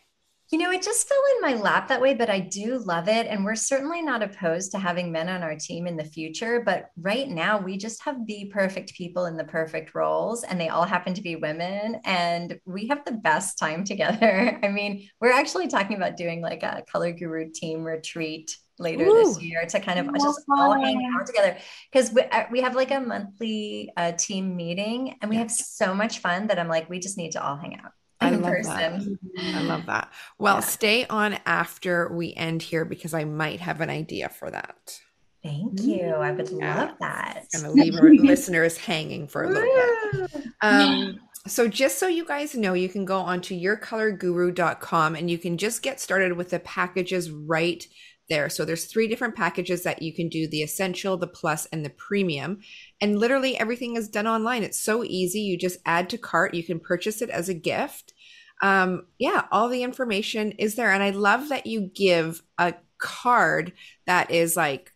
You 0.53 0.59
know, 0.59 0.71
it 0.71 0.83
just 0.83 1.09
fell 1.09 1.23
in 1.35 1.41
my 1.41 1.63
lap 1.63 1.89
that 1.89 2.03
way, 2.03 2.13
but 2.13 2.29
I 2.29 2.39
do 2.39 2.77
love 2.77 3.09
it. 3.09 3.27
And 3.27 3.43
we're 3.43 3.55
certainly 3.55 4.03
not 4.03 4.23
opposed 4.23 4.71
to 4.73 4.79
having 4.79 5.11
men 5.11 5.31
on 5.31 5.43
our 5.43 5.57
team 5.57 5.87
in 5.87 5.97
the 5.97 6.05
future. 6.05 6.61
But 6.63 6.91
right 7.01 7.27
now, 7.27 7.59
we 7.59 7.79
just 7.79 8.03
have 8.03 8.27
the 8.27 8.51
perfect 8.53 8.93
people 8.93 9.25
in 9.25 9.39
the 9.39 9.45
perfect 9.45 9.95
roles, 9.95 10.45
and 10.45 10.61
they 10.61 10.69
all 10.69 10.85
happen 10.85 11.15
to 11.15 11.23
be 11.23 11.37
women. 11.37 12.03
And 12.05 12.61
we 12.67 12.87
have 12.89 13.03
the 13.07 13.13
best 13.13 13.59
time 13.59 13.83
together. 13.87 14.61
I 14.63 14.69
mean, 14.69 15.09
we're 15.23 15.33
actually 15.33 15.69
talking 15.69 15.97
about 15.97 16.19
doing 16.19 16.43
like 16.43 16.63
a 16.63 16.85
Color 16.87 17.13
Guru 17.13 17.51
team 17.51 17.83
retreat 17.83 18.55
later 18.83 19.05
this 19.05 19.41
year 19.41 19.65
to 19.67 19.81
kind 19.81 19.99
of 19.99 20.09
Oh, 20.09 20.13
just 20.25 20.43
all 20.51 20.75
hang 20.75 21.11
out 21.19 21.27
together 21.27 21.57
because 21.91 22.13
we, 22.13 22.23
uh, 22.23 22.45
we 22.51 22.61
have 22.61 22.75
like 22.75 22.91
a 22.91 23.01
monthly 23.01 23.91
uh, 23.97 24.13
team 24.13 24.57
meeting 24.57 25.17
and 25.23 25.31
we 25.31 25.37
have 25.37 25.51
so 25.51 25.95
much 25.95 26.19
fun 26.19 26.49
that 26.49 26.59
I'm 26.59 26.69
like, 26.69 26.91
we 26.91 26.99
just 26.99 27.17
need 27.17 27.33
to 27.33 27.43
all 27.45 27.57
hang 27.57 27.79
out 27.83 27.93
I 28.21 28.29
in 28.29 28.43
love 28.43 28.53
person. 28.53 29.19
I 29.55 29.61
love 29.61 29.87
that. 29.87 30.13
Well, 30.39 30.57
Yeah. 30.57 30.61
stay 30.61 31.07
on 31.07 31.39
after 31.47 32.13
we 32.13 32.35
end 32.35 32.63
here 32.63 32.85
because 32.85 33.15
I 33.15 33.25
might 33.25 33.61
have 33.61 33.81
an 33.81 33.91
idea 33.91 34.29
for 34.29 34.51
that. 34.51 35.01
Thank 35.43 35.81
you. 35.83 36.07
I 36.07 36.31
would 36.31 36.51
Yeah. 36.51 36.77
love 36.77 36.95
that. 37.01 37.47
I'm 37.55 37.63
gonna 37.63 37.73
leave 37.75 37.95
our 37.97 38.11
listeners 38.15 38.77
hanging 38.77 39.27
for 39.27 39.45
a 39.45 39.49
little 39.49 39.73
bit. 39.75 40.45
Um, 40.61 41.19
so 41.49 41.67
just 41.67 41.99
so 41.99 42.07
you 42.07 42.25
guys 42.25 42.55
know, 42.55 42.75
you 42.75 42.89
can 42.89 43.05
go 43.05 43.19
onto 43.19 43.59
yourcolorguru.com 43.59 45.17
and 45.17 45.29
you 45.29 45.39
can 45.39 45.59
just 45.59 45.83
get 45.83 46.01
started 46.01 46.35
with 46.35 46.51
the 46.51 46.61
packages 46.61 47.31
right 47.31 47.85
there. 48.33 48.49
So 48.49 48.65
there's 48.65 48.87
three 48.87 49.07
different 49.09 49.37
packages 49.37 49.83
that 49.83 50.01
you 50.01 50.15
can 50.15 50.31
do, 50.31 50.49
the 50.49 50.63
essential, 50.63 51.19
the 51.19 51.27
plus, 51.27 51.67
and 51.67 51.85
the 51.85 51.91
premium. 51.91 52.61
And 52.99 53.19
literally 53.19 53.59
everything 53.59 53.97
is 53.97 54.09
done 54.09 54.27
online. 54.27 54.63
It's 54.63 54.81
so 54.81 55.05
easy. 55.05 55.41
You 55.41 55.59
just 55.59 55.79
add 55.85 56.09
to 56.11 56.19
cart. 56.19 56.55
You 56.55 56.65
can 56.65 56.81
purchase 56.81 57.21
it 57.21 57.29
as 57.29 57.51
a 57.51 57.55
gift. 57.55 58.15
Um, 58.63 59.07
yeah, 59.19 59.45
all 59.53 59.69
the 59.69 59.83
information 59.83 60.53
is 60.53 60.77
there. 60.77 60.93
And 60.93 61.03
I 61.03 61.11
love 61.11 61.51
that 61.51 61.67
you 61.67 61.91
give 61.95 62.43
a 62.57 62.73
card 62.99 63.73
that 64.07 64.31
is 64.31 64.57
like 64.57 64.93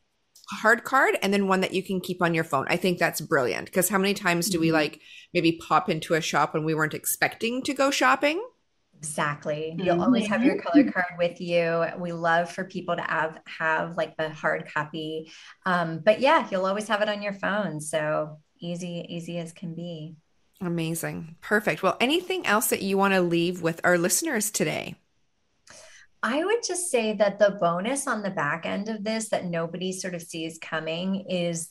hard 0.49 0.85
card 0.85 1.19
and 1.21 1.35
then 1.35 1.49
one 1.49 1.61
that 1.61 1.75
you 1.75 1.83
can 1.83 2.01
keep 2.01 2.23
on 2.23 2.33
your 2.33 2.45
phone. 2.45 2.67
I 2.71 2.77
think 2.77 2.99
that's 2.99 3.21
brilliant 3.21 3.67
because 3.67 3.89
how 3.89 3.99
many 3.99 4.15
times 4.15 4.49
do 4.49 4.59
we 4.59 4.73
like 4.73 5.01
maybe 5.35 5.61
pop 5.69 5.91
into 5.91 6.15
a 6.15 6.21
shop 6.21 6.55
when 6.55 6.65
we 6.65 6.75
weren't 6.75 6.95
expecting 6.95 7.63
to 7.65 7.75
go 7.75 7.91
shopping? 7.91 8.43
Exactly. 8.99 9.77
You'll 9.79 10.03
always 10.03 10.27
have 10.29 10.43
your 10.45 10.61
color 10.61 10.91
card 10.91 11.15
with 11.19 11.41
you. 11.41 11.85
We 11.99 12.13
love 12.13 12.51
for 12.51 12.65
people 12.65 12.97
to 12.97 13.03
have 13.03 13.39
have 13.47 13.97
like 13.97 14.17
the 14.17 14.31
hard 14.31 14.69
copy. 14.73 15.31
Um, 15.65 16.01
but 16.05 16.21
yeah, 16.21 16.47
you'll 16.51 16.67
always 16.67 16.89
have 16.89 17.03
it 17.03 17.09
on 17.09 17.23
your 17.23 17.33
phone. 17.33 17.81
So 17.81 18.39
easy, 18.61 19.07
easy 19.09 19.39
as 19.39 19.53
can 19.53 19.75
be. 19.75 20.17
Amazing. 20.61 21.37
Perfect. 21.41 21.83
Well, 21.83 21.97
anything 22.01 22.47
else 22.47 22.69
that 22.69 22.83
you 22.83 22.97
want 22.97 23.15
to 23.15 23.21
leave 23.21 23.63
with 23.63 23.81
our 23.85 23.99
listeners 23.99 24.51
today? 24.51 24.97
I 26.23 26.45
would 26.45 26.63
just 26.67 26.91
say 26.91 27.13
that 27.15 27.39
the 27.39 27.59
bonus 27.61 28.07
on 28.07 28.23
the 28.23 28.31
back 28.31 28.65
end 28.67 28.89
of 28.89 29.05
this 29.05 29.29
that 29.29 29.45
nobody 29.45 29.93
sort 29.93 30.15
of 30.15 30.23
sees 30.23 30.59
coming 30.59 31.27
is 31.29 31.69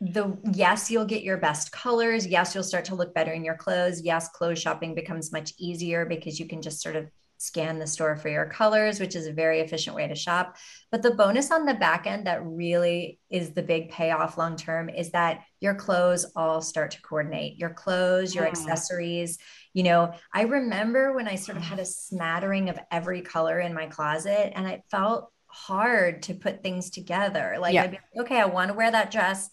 the 0.00 0.36
yes, 0.52 0.90
you'll 0.90 1.04
get 1.06 1.22
your 1.22 1.36
best 1.36 1.72
colors. 1.72 2.26
Yes, 2.26 2.54
you'll 2.54 2.64
start 2.64 2.84
to 2.86 2.94
look 2.94 3.14
better 3.14 3.32
in 3.32 3.44
your 3.44 3.56
clothes. 3.56 4.02
Yes, 4.02 4.28
clothes 4.28 4.60
shopping 4.60 4.94
becomes 4.94 5.32
much 5.32 5.52
easier 5.58 6.04
because 6.06 6.38
you 6.40 6.46
can 6.46 6.62
just 6.62 6.82
sort 6.82 6.96
of 6.96 7.06
scan 7.38 7.78
the 7.78 7.86
store 7.86 8.16
for 8.16 8.30
your 8.30 8.46
colors, 8.46 8.98
which 8.98 9.14
is 9.14 9.26
a 9.26 9.32
very 9.32 9.60
efficient 9.60 9.94
way 9.94 10.08
to 10.08 10.14
shop. 10.14 10.56
But 10.90 11.02
the 11.02 11.10
bonus 11.10 11.50
on 11.50 11.66
the 11.66 11.74
back 11.74 12.06
end 12.06 12.26
that 12.26 12.42
really 12.42 13.20
is 13.28 13.52
the 13.52 13.62
big 13.62 13.90
payoff 13.90 14.38
long 14.38 14.56
term 14.56 14.88
is 14.88 15.10
that 15.10 15.42
your 15.60 15.74
clothes 15.74 16.24
all 16.34 16.62
start 16.62 16.92
to 16.92 17.02
coordinate. 17.02 17.58
Your 17.58 17.70
clothes, 17.70 18.34
your 18.34 18.44
Mm. 18.44 18.48
accessories. 18.48 19.38
You 19.74 19.82
know, 19.82 20.14
I 20.32 20.42
remember 20.42 21.12
when 21.12 21.28
I 21.28 21.34
sort 21.34 21.58
of 21.58 21.62
had 21.62 21.78
a 21.78 21.84
smattering 21.84 22.70
of 22.70 22.78
every 22.90 23.20
color 23.20 23.60
in 23.60 23.74
my 23.74 23.86
closet 23.86 24.52
and 24.56 24.66
it 24.66 24.80
felt 24.90 25.30
hard 25.48 26.22
to 26.22 26.34
put 26.34 26.62
things 26.62 26.88
together. 26.90 27.56
Like 27.60 27.74
Yeah. 27.74 27.82
I'd 27.84 27.90
be 27.90 27.98
like, 28.16 28.26
okay, 28.26 28.40
I 28.40 28.46
want 28.46 28.70
to 28.70 28.74
wear 28.76 28.90
that 28.90 29.10
dress, 29.10 29.50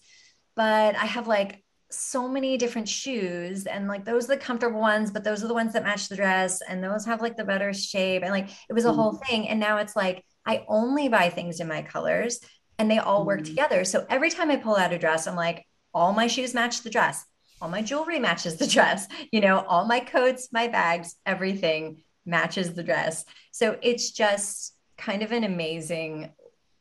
but 0.56 0.96
I 0.96 1.06
have 1.06 1.28
like 1.28 1.64
so 1.90 2.28
many 2.28 2.58
different 2.58 2.90
shoes 2.90 3.66
and 3.68 3.88
like 3.88 4.04
those 4.04 4.26
are 4.26 4.36
the 4.36 4.38
comfortable 4.38 4.80
ones 4.80 5.12
but 5.12 5.24
those 5.24 5.44
are 5.44 5.48
the 5.48 5.54
ones 5.54 5.74
that 5.74 5.84
match 5.84 6.10
the 6.10 6.16
dress 6.16 6.60
and 6.68 6.84
those 6.84 7.06
have 7.06 7.22
like 7.22 7.38
the 7.38 7.44
better 7.44 7.72
shape 7.72 8.24
and 8.24 8.32
like 8.32 8.50
it 8.68 8.74
was 8.74 8.86
a 8.86 8.94
whole 8.94 9.14
thing. 9.14 9.48
And 9.48 9.60
now 9.60 9.78
it's 9.78 9.96
like 9.96 10.24
i 10.46 10.66
only 10.68 11.08
buy 11.08 11.30
things 11.30 11.60
in 11.60 11.68
my 11.68 11.82
colors 11.84 12.40
and 12.80 12.90
they 12.90 12.98
all 12.98 13.26
work 13.26 13.42
Mhm. 13.42 13.46
together. 13.46 13.86
So 13.86 14.06
every 14.10 14.32
time 14.32 14.50
i 14.50 14.56
pull 14.56 14.76
out 14.76 14.92
a 14.94 14.98
dress 14.98 15.28
i'm 15.28 15.36
like 15.36 15.66
all 15.94 16.14
my 16.14 16.28
shoes 16.28 16.54
match 16.56 16.82
the 16.82 16.90
dress 16.90 17.24
all 17.62 17.70
my 17.70 17.84
jewelry 17.84 18.20
matches 18.20 18.58
the 18.58 18.68
dress 18.76 19.08
you 19.32 19.40
know 19.40 19.60
all 19.60 19.86
my 19.86 20.00
coats 20.00 20.50
my 20.52 20.68
bags 20.68 21.16
everything 21.26 22.02
matches 22.26 22.74
the 22.74 22.84
dress. 22.84 23.26
So 23.52 23.78
it's 23.82 24.12
just 24.12 24.74
kind 24.98 25.22
of 25.24 25.32
an 25.34 25.44
amazing 25.44 26.32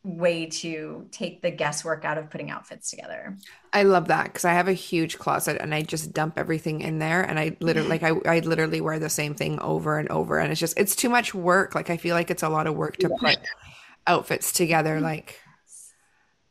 way 0.04 0.46
to 0.46 1.06
take 1.12 1.42
the 1.42 1.50
guesswork 1.50 2.04
out 2.04 2.18
of 2.18 2.28
putting 2.30 2.50
outfits 2.50 2.90
together 2.90 3.36
I 3.72 3.84
love 3.84 4.08
that 4.08 4.24
because 4.24 4.44
I 4.44 4.52
have 4.52 4.68
a 4.68 4.72
huge 4.72 5.18
closet 5.18 5.56
and 5.60 5.74
I 5.74 5.82
just 5.82 6.12
dump 6.12 6.38
everything 6.38 6.82
in 6.82 6.98
there 6.98 7.22
and 7.22 7.38
I 7.38 7.56
literally 7.60 7.88
like 8.00 8.02
I, 8.02 8.10
I 8.26 8.40
literally 8.40 8.80
wear 8.80 8.98
the 8.98 9.08
same 9.08 9.34
thing 9.34 9.58
over 9.60 9.98
and 9.98 10.08
over 10.10 10.38
and 10.38 10.50
it's 10.50 10.60
just 10.60 10.78
it's 10.78 10.94
too 10.94 11.08
much 11.08 11.34
work. 11.34 11.74
Like 11.74 11.88
I 11.88 11.96
feel 11.96 12.14
like 12.14 12.30
it's 12.30 12.42
a 12.42 12.48
lot 12.48 12.66
of 12.66 12.74
work 12.74 12.98
to 12.98 13.08
put 13.08 13.38
outfits 14.06 14.52
together. 14.52 14.96
Mm-hmm. 14.96 15.04
Like 15.04 15.40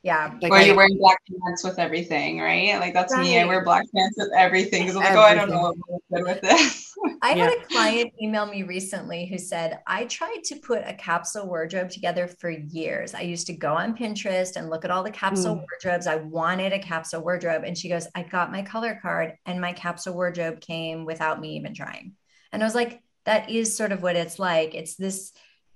yeah 0.04 0.34
like 0.42 0.52
Or 0.52 0.58
I- 0.58 0.64
you're 0.64 0.76
wearing 0.76 0.98
black 0.98 1.18
pants 1.46 1.64
with 1.64 1.78
everything, 1.80 2.40
right? 2.40 2.80
Like 2.80 2.94
that's 2.94 3.16
me. 3.16 3.40
I 3.40 3.46
wear 3.46 3.64
black 3.64 3.86
pants 3.96 4.16
with 4.18 4.32
everything 4.36 4.84
because 4.84 4.96
I'm 4.96 5.04
like, 5.04 5.16
oh, 5.16 5.22
I 5.22 5.36
don't 5.36 5.50
know 5.50 5.62
what 5.62 5.76
I'm 5.76 6.00
good 6.24 6.24
with 6.28 6.42
this. 6.42 6.94
I 7.24 7.34
Yeah. 7.36 7.44
had 7.50 7.54
a 7.54 7.66
client 7.68 8.12
email 8.22 8.46
me 8.48 8.64
recently 8.64 9.26
who 9.28 9.38
said, 9.38 9.80
I 9.88 10.06
tried 10.06 10.44
to 10.46 10.56
put 10.56 10.82
a 10.86 10.94
capsule 10.94 11.48
wardrobe 11.48 11.90
together 11.92 12.28
for 12.28 12.50
years. 12.50 13.14
I 13.14 13.22
used 13.22 13.46
to 13.48 13.54
go 13.54 13.74
on 13.74 13.96
Pinterest 13.96 14.56
and 14.56 14.70
look 14.70 14.86
at 14.86 14.92
all 14.92 15.04
the 15.04 15.12
capsule 15.12 15.56
Mm. 15.58 15.66
wardrobes. 15.70 16.08
I 16.08 16.16
wanted 16.16 16.74
a 16.74 16.80
capsule 16.80 17.22
wardrobe. 17.22 17.64
And 17.64 17.78
she 17.78 17.90
goes, 17.90 18.08
I 18.16 18.24
got 18.24 18.52
my 18.52 18.64
color 18.64 18.98
card 19.02 19.36
and 19.46 19.62
my 19.62 19.74
capsule 19.74 20.14
wardrobe 20.16 20.62
came 20.62 21.06
without 21.06 21.40
me 21.40 21.58
even 21.58 21.74
trying. 21.76 22.14
And 22.52 22.62
I 22.62 22.66
was 22.66 22.76
like, 22.76 23.02
that 23.26 23.50
is 23.52 23.76
sort 23.76 23.92
of 23.92 24.02
what 24.02 24.16
it's 24.16 24.40
like. 24.40 24.74
It's 24.74 24.96
this, 24.96 25.32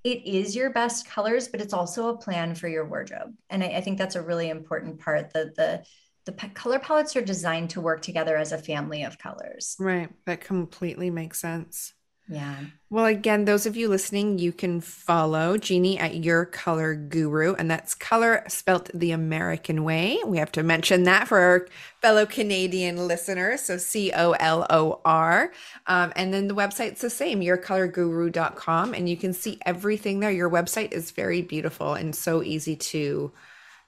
it 0.05 0.23
is 0.23 0.55
your 0.55 0.69
best 0.69 1.09
colors, 1.09 1.47
but 1.47 1.59
it's 1.59 1.73
also 1.73 2.09
a 2.09 2.17
plan 2.17 2.53
for 2.53 2.67
your 2.67 2.87
wardrobe. 2.87 3.33
And 3.49 3.63
I, 3.63 3.67
I 3.69 3.81
think 3.81 3.97
that's 3.97 4.13
a 4.13 4.21
really 4.21 4.49
important 4.49 4.99
part. 4.99 5.33
that 5.33 5.55
the, 5.55 5.83
the 6.25 6.31
color 6.31 6.77
palettes 6.77 7.15
are 7.15 7.23
designed 7.23 7.71
to 7.71 7.81
work 7.81 8.03
together 8.03 8.37
as 8.37 8.51
a 8.51 8.59
family 8.59 9.01
of 9.03 9.17
colors. 9.17 9.75
right, 9.79 10.09
that 10.27 10.41
completely 10.41 11.09
makes 11.09 11.41
sense. 11.41 11.94
Yeah. 12.27 12.57
Well, 12.89 13.05
again, 13.05 13.45
those 13.45 13.67
of 13.67 13.77
you 13.77 13.87
listening, 13.87 14.39
you 14.39 14.51
can 14.51 14.81
follow 14.81 15.57
Jeannie 15.57 15.99
at 15.99 16.23
Your 16.23 16.45
Color 16.45 16.95
Guru, 16.95 17.53
and 17.53 17.69
that's 17.69 17.93
color 17.93 18.43
spelt 18.47 18.89
the 18.95 19.11
American 19.11 19.83
way. 19.83 20.17
We 20.25 20.39
have 20.39 20.51
to 20.53 20.63
mention 20.63 21.03
that 21.03 21.27
for 21.27 21.37
our 21.39 21.67
fellow 22.01 22.25
Canadian 22.25 23.07
listeners. 23.07 23.61
So 23.61 23.77
C 23.77 24.11
O 24.11 24.31
L 24.33 24.65
O 24.71 25.01
R. 25.05 25.51
Um, 25.85 26.13
and 26.15 26.33
then 26.33 26.47
the 26.47 26.55
website's 26.55 27.01
the 27.01 27.11
same, 27.11 27.41
yourcolorguru.com, 27.41 28.93
and 28.93 29.07
you 29.07 29.17
can 29.17 29.33
see 29.33 29.59
everything 29.65 30.19
there. 30.19 30.31
Your 30.31 30.49
website 30.49 30.93
is 30.93 31.11
very 31.11 31.41
beautiful 31.43 31.93
and 31.93 32.15
so 32.15 32.41
easy 32.41 32.75
to 32.75 33.31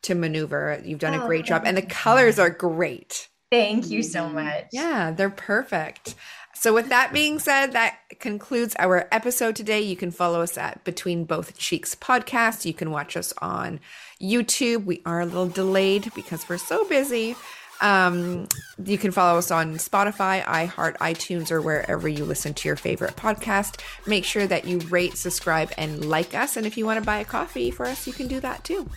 to 0.04 0.14
maneuver. 0.16 0.80
You've 0.86 1.00
done 1.00 1.16
a 1.16 1.24
Oh, 1.24 1.28
great 1.28 1.46
job, 1.46 1.64
and 1.66 1.76
the 1.76 1.82
colors 1.82 2.38
are 2.38 2.52
great. 2.52 3.30
Thank 3.50 3.90
you 3.90 4.04
so 4.04 4.30
much. 4.30 4.66
Yeah, 4.72 5.12
they're 5.12 5.30
perfect. 5.30 6.16
So, 6.60 6.74
with 6.74 6.90
that 6.90 7.14
being 7.14 7.38
said, 7.38 7.74
that 7.74 8.00
concludes 8.20 8.76
our 8.80 9.08
episode 9.12 9.56
today. 9.56 9.80
You 9.82 9.96
can 9.96 10.10
follow 10.10 10.42
us 10.42 10.58
at 10.58 10.84
Between 10.84 11.24
Both 11.24 11.56
Cheeks 11.56 11.94
podcast. 11.94 12.66
You 12.66 12.74
can 12.74 12.90
watch 12.90 13.16
us 13.16 13.32
on 13.38 13.80
YouTube. 14.20 14.86
We 14.86 15.04
are 15.06 15.22
a 15.22 15.26
little 15.26 15.48
delayed 15.48 16.12
because 16.16 16.50
we're 16.50 16.58
so 16.58 16.84
busy. 16.88 17.36
Um, 17.80 18.48
you 18.84 18.98
can 18.98 19.12
follow 19.12 19.38
us 19.38 19.52
on 19.52 19.76
Spotify, 19.76 20.44
iHeart, 20.44 20.98
iTunes, 20.98 21.52
or 21.52 21.62
wherever 21.62 22.08
you 22.08 22.26
listen 22.26 22.56
to 22.56 22.68
your 22.68 22.76
favorite 22.76 23.16
podcast. 23.16 23.82
Make 24.08 24.26
sure 24.26 24.48
that 24.48 24.66
you 24.66 24.80
rate, 24.80 25.16
subscribe, 25.16 25.72
and 25.78 26.06
like 26.06 26.34
us. 26.34 26.58
And 26.58 26.66
if 26.66 26.76
you 26.76 26.88
want 26.88 27.00
to 27.00 27.06
buy 27.06 27.20
a 27.20 27.26
coffee 27.26 27.70
for 27.70 27.86
us, 27.86 28.08
you 28.08 28.14
can 28.14 28.28
do 28.28 28.40
that 28.40 28.64
too. 28.64 28.90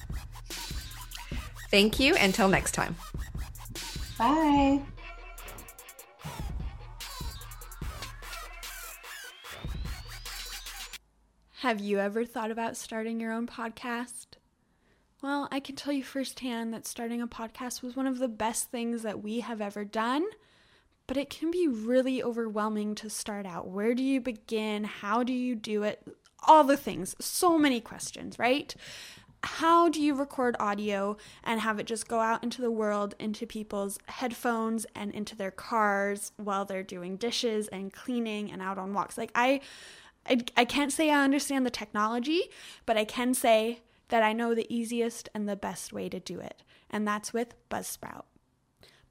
Thank 1.71 2.01
you. 2.01 2.17
Until 2.17 2.49
next 2.49 2.73
time. 2.73 2.97
Bye. 4.19 4.81
Have 11.61 11.79
you 11.79 11.99
ever 11.99 12.25
thought 12.25 12.51
about 12.51 12.75
starting 12.75 13.21
your 13.21 13.33
own 13.33 13.47
podcast? 13.47 14.29
Well, 15.23 15.47
I 15.53 15.61
can 15.61 15.77
tell 15.77 15.93
you 15.93 16.03
firsthand 16.03 16.73
that 16.73 16.87
starting 16.87 17.21
a 17.21 17.29
podcast 17.29 17.83
was 17.83 17.95
one 17.95 18.07
of 18.07 18.19
the 18.19 18.29
best 18.29 18.71
things 18.71 19.03
that 19.03 19.23
we 19.23 19.41
have 19.41 19.61
ever 19.61 19.85
done. 19.85 20.25
but 21.07 21.17
it 21.17 21.29
can 21.29 21.51
be 21.51 21.67
really 21.67 22.23
overwhelming 22.23 22.95
to 22.95 23.11
start 23.11 23.45
out. 23.45 23.67
Where 23.67 23.95
do 23.97 24.03
you 24.03 24.21
begin? 24.21 24.85
How 24.85 25.25
do 25.25 25.33
you 25.33 25.57
do 25.57 25.83
it? 25.83 26.07
All 26.47 26.63
the 26.63 26.77
things. 26.77 27.17
So 27.21 27.59
many 27.59 27.81
questions, 27.81 28.39
right? 28.39 28.73
How 29.43 29.89
do 29.89 30.01
you 30.01 30.15
record 30.15 30.55
audio 30.61 31.17
and 31.43 31.61
have 31.61 31.81
it 31.81 31.87
just 31.87 32.07
go 32.07 32.21
out 32.21 32.45
into 32.45 32.63
the 32.63 32.71
world, 32.71 33.17
into 33.19 33.45
people's 33.45 33.99
headphones 34.07 34.87
and 34.95 35.11
into 35.13 35.35
their 35.35 35.51
cars 35.51 36.31
while 36.37 36.65
they're 36.65 36.85
doing 36.85 37.17
dishes 37.17 37.67
and 37.69 37.93
cleaning 37.93 38.53
and 38.53 38.63
out 38.63 38.79
on 38.79 38.95
walks? 38.95 39.19
Like, 39.19 39.33
I. 39.35 39.63
I, 40.29 40.45
I 40.57 40.65
can't 40.65 40.93
say 40.93 41.11
I 41.11 41.25
understand 41.25 41.65
the 41.65 41.71
technology, 41.71 42.51
but 42.87 42.97
I 42.97 43.05
can 43.05 43.35
say 43.35 43.83
that 44.09 44.23
I 44.23 44.33
know 44.33 44.55
the 44.55 44.73
easiest 44.75 45.29
and 45.35 45.49
the 45.49 45.57
best 45.57 45.93
way 45.93 46.09
to 46.09 46.21
do 46.21 46.41
it, 46.41 46.63
and 46.91 47.07
that's 47.07 47.33
with 47.33 47.55
Buzzsprout. 47.71 48.25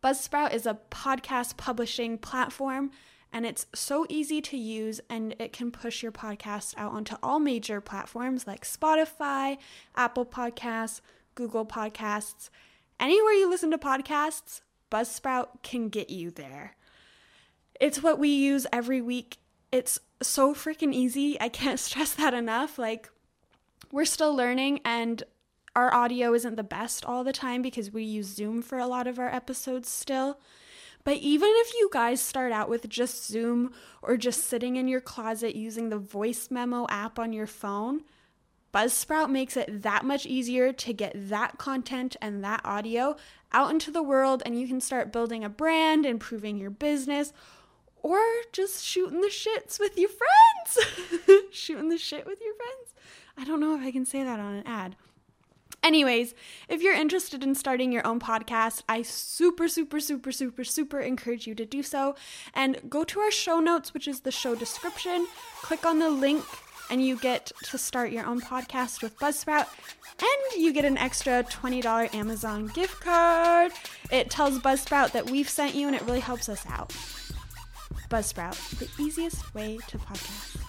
Buzzsprout 0.03 0.53
is 0.53 0.65
a 0.65 0.79
podcast 0.89 1.57
publishing 1.57 2.17
platform 2.17 2.91
and 3.31 3.45
it's 3.45 3.65
so 3.75 4.05
easy 4.09 4.41
to 4.41 4.57
use 4.57 5.01
and 5.09 5.35
it 5.39 5.53
can 5.53 5.71
push 5.71 6.01
your 6.01 6.11
podcast 6.11 6.73
out 6.77 6.93
onto 6.93 7.15
all 7.21 7.39
major 7.39 7.79
platforms 7.81 8.47
like 8.47 8.65
Spotify, 8.65 9.57
Apple 9.95 10.25
Podcasts, 10.25 11.01
Google 11.35 11.65
Podcasts. 11.65 12.49
Anywhere 12.99 13.33
you 13.33 13.49
listen 13.49 13.71
to 13.71 13.77
podcasts, 13.77 14.61
Buzzsprout 14.91 15.47
can 15.63 15.89
get 15.89 16.09
you 16.09 16.31
there. 16.31 16.75
It's 17.79 18.01
what 18.01 18.19
we 18.19 18.29
use 18.29 18.65
every 18.73 19.01
week. 19.01 19.37
It's 19.71 19.99
so 20.21 20.53
freaking 20.53 20.93
easy. 20.93 21.39
I 21.39 21.49
can't 21.49 21.79
stress 21.87 22.13
that 22.13 22.33
enough. 22.33 22.77
Like, 22.77 23.09
we're 23.91 24.05
still 24.05 24.35
learning 24.35 24.81
and 24.85 25.23
our 25.75 25.93
audio 25.93 26.33
isn't 26.33 26.55
the 26.55 26.63
best 26.63 27.05
all 27.05 27.23
the 27.23 27.33
time 27.33 27.61
because 27.61 27.91
we 27.91 28.03
use 28.03 28.27
Zoom 28.27 28.61
for 28.61 28.77
a 28.77 28.87
lot 28.87 29.07
of 29.07 29.19
our 29.19 29.33
episodes 29.33 29.87
still. 29.87 30.39
But 31.03 31.17
even 31.17 31.49
if 31.51 31.73
you 31.75 31.89
guys 31.91 32.21
start 32.21 32.51
out 32.51 32.69
with 32.69 32.89
just 32.89 33.25
Zoom 33.25 33.71
or 34.01 34.17
just 34.17 34.43
sitting 34.45 34.75
in 34.75 34.87
your 34.87 34.99
closet 34.99 35.55
using 35.55 35.89
the 35.89 35.97
voice 35.97 36.49
memo 36.51 36.85
app 36.89 37.17
on 37.17 37.33
your 37.33 37.47
phone, 37.47 38.01
Buzzsprout 38.73 39.29
makes 39.29 39.57
it 39.57 39.81
that 39.81 40.05
much 40.05 40.25
easier 40.25 40.71
to 40.73 40.93
get 40.93 41.13
that 41.15 41.57
content 41.57 42.15
and 42.21 42.43
that 42.43 42.61
audio 42.63 43.15
out 43.51 43.71
into 43.71 43.89
the 43.89 44.03
world, 44.03 44.43
and 44.45 44.59
you 44.59 44.67
can 44.67 44.79
start 44.79 45.11
building 45.11 45.43
a 45.43 45.49
brand, 45.49 46.05
improving 46.05 46.57
your 46.57 46.69
business, 46.69 47.33
or 48.01 48.19
just 48.51 48.83
shooting 48.83 49.21
the 49.21 49.27
shits 49.27 49.79
with 49.79 49.97
your 49.97 50.09
friends. 50.09 51.43
shooting 51.51 51.89
the 51.89 51.97
shit 51.97 52.25
with 52.25 52.39
your 52.41 52.53
friends. 52.55 52.93
I 53.37 53.45
don't 53.45 53.59
know 53.59 53.75
if 53.75 53.81
I 53.81 53.91
can 53.91 54.05
say 54.05 54.23
that 54.23 54.39
on 54.39 54.55
an 54.55 54.67
ad. 54.67 54.95
Anyways, 55.81 56.33
if 56.67 56.81
you're 56.81 56.93
interested 56.93 57.41
in 57.41 57.55
starting 57.55 57.91
your 57.91 58.05
own 58.05 58.19
podcast, 58.19 58.83
I 58.89 59.01
super, 59.01 59.69
super, 59.69 59.99
super, 60.01 60.31
super, 60.31 60.63
super 60.65 60.99
encourage 60.99 61.47
you 61.47 61.55
to 61.55 61.65
do 61.65 61.81
so. 61.81 62.15
And 62.53 62.81
go 62.89 63.05
to 63.05 63.19
our 63.21 63.31
show 63.31 63.59
notes, 63.59 63.93
which 63.93 64.07
is 64.07 64.21
the 64.21 64.31
show 64.31 64.55
description, 64.55 65.25
click 65.61 65.85
on 65.85 65.99
the 65.99 66.09
link, 66.09 66.43
and 66.89 67.05
you 67.05 67.17
get 67.17 67.51
to 67.65 67.77
start 67.77 68.11
your 68.11 68.25
own 68.25 68.41
podcast 68.41 69.01
with 69.01 69.17
Buzzsprout. 69.19 69.67
And 70.19 70.61
you 70.61 70.73
get 70.73 70.83
an 70.83 70.97
extra 70.97 71.43
$20 71.43 72.13
Amazon 72.13 72.67
gift 72.67 72.99
card. 72.99 73.71
It 74.11 74.29
tells 74.29 74.59
Buzzsprout 74.59 75.13
that 75.13 75.29
we've 75.29 75.49
sent 75.49 75.75
you, 75.75 75.87
and 75.87 75.95
it 75.95 76.01
really 76.01 76.19
helps 76.19 76.49
us 76.49 76.65
out. 76.67 76.93
Buzzsprout, 78.09 78.57
the 78.79 78.89
easiest 79.03 79.53
way 79.53 79.77
to 79.87 79.99
podcast. 79.99 80.68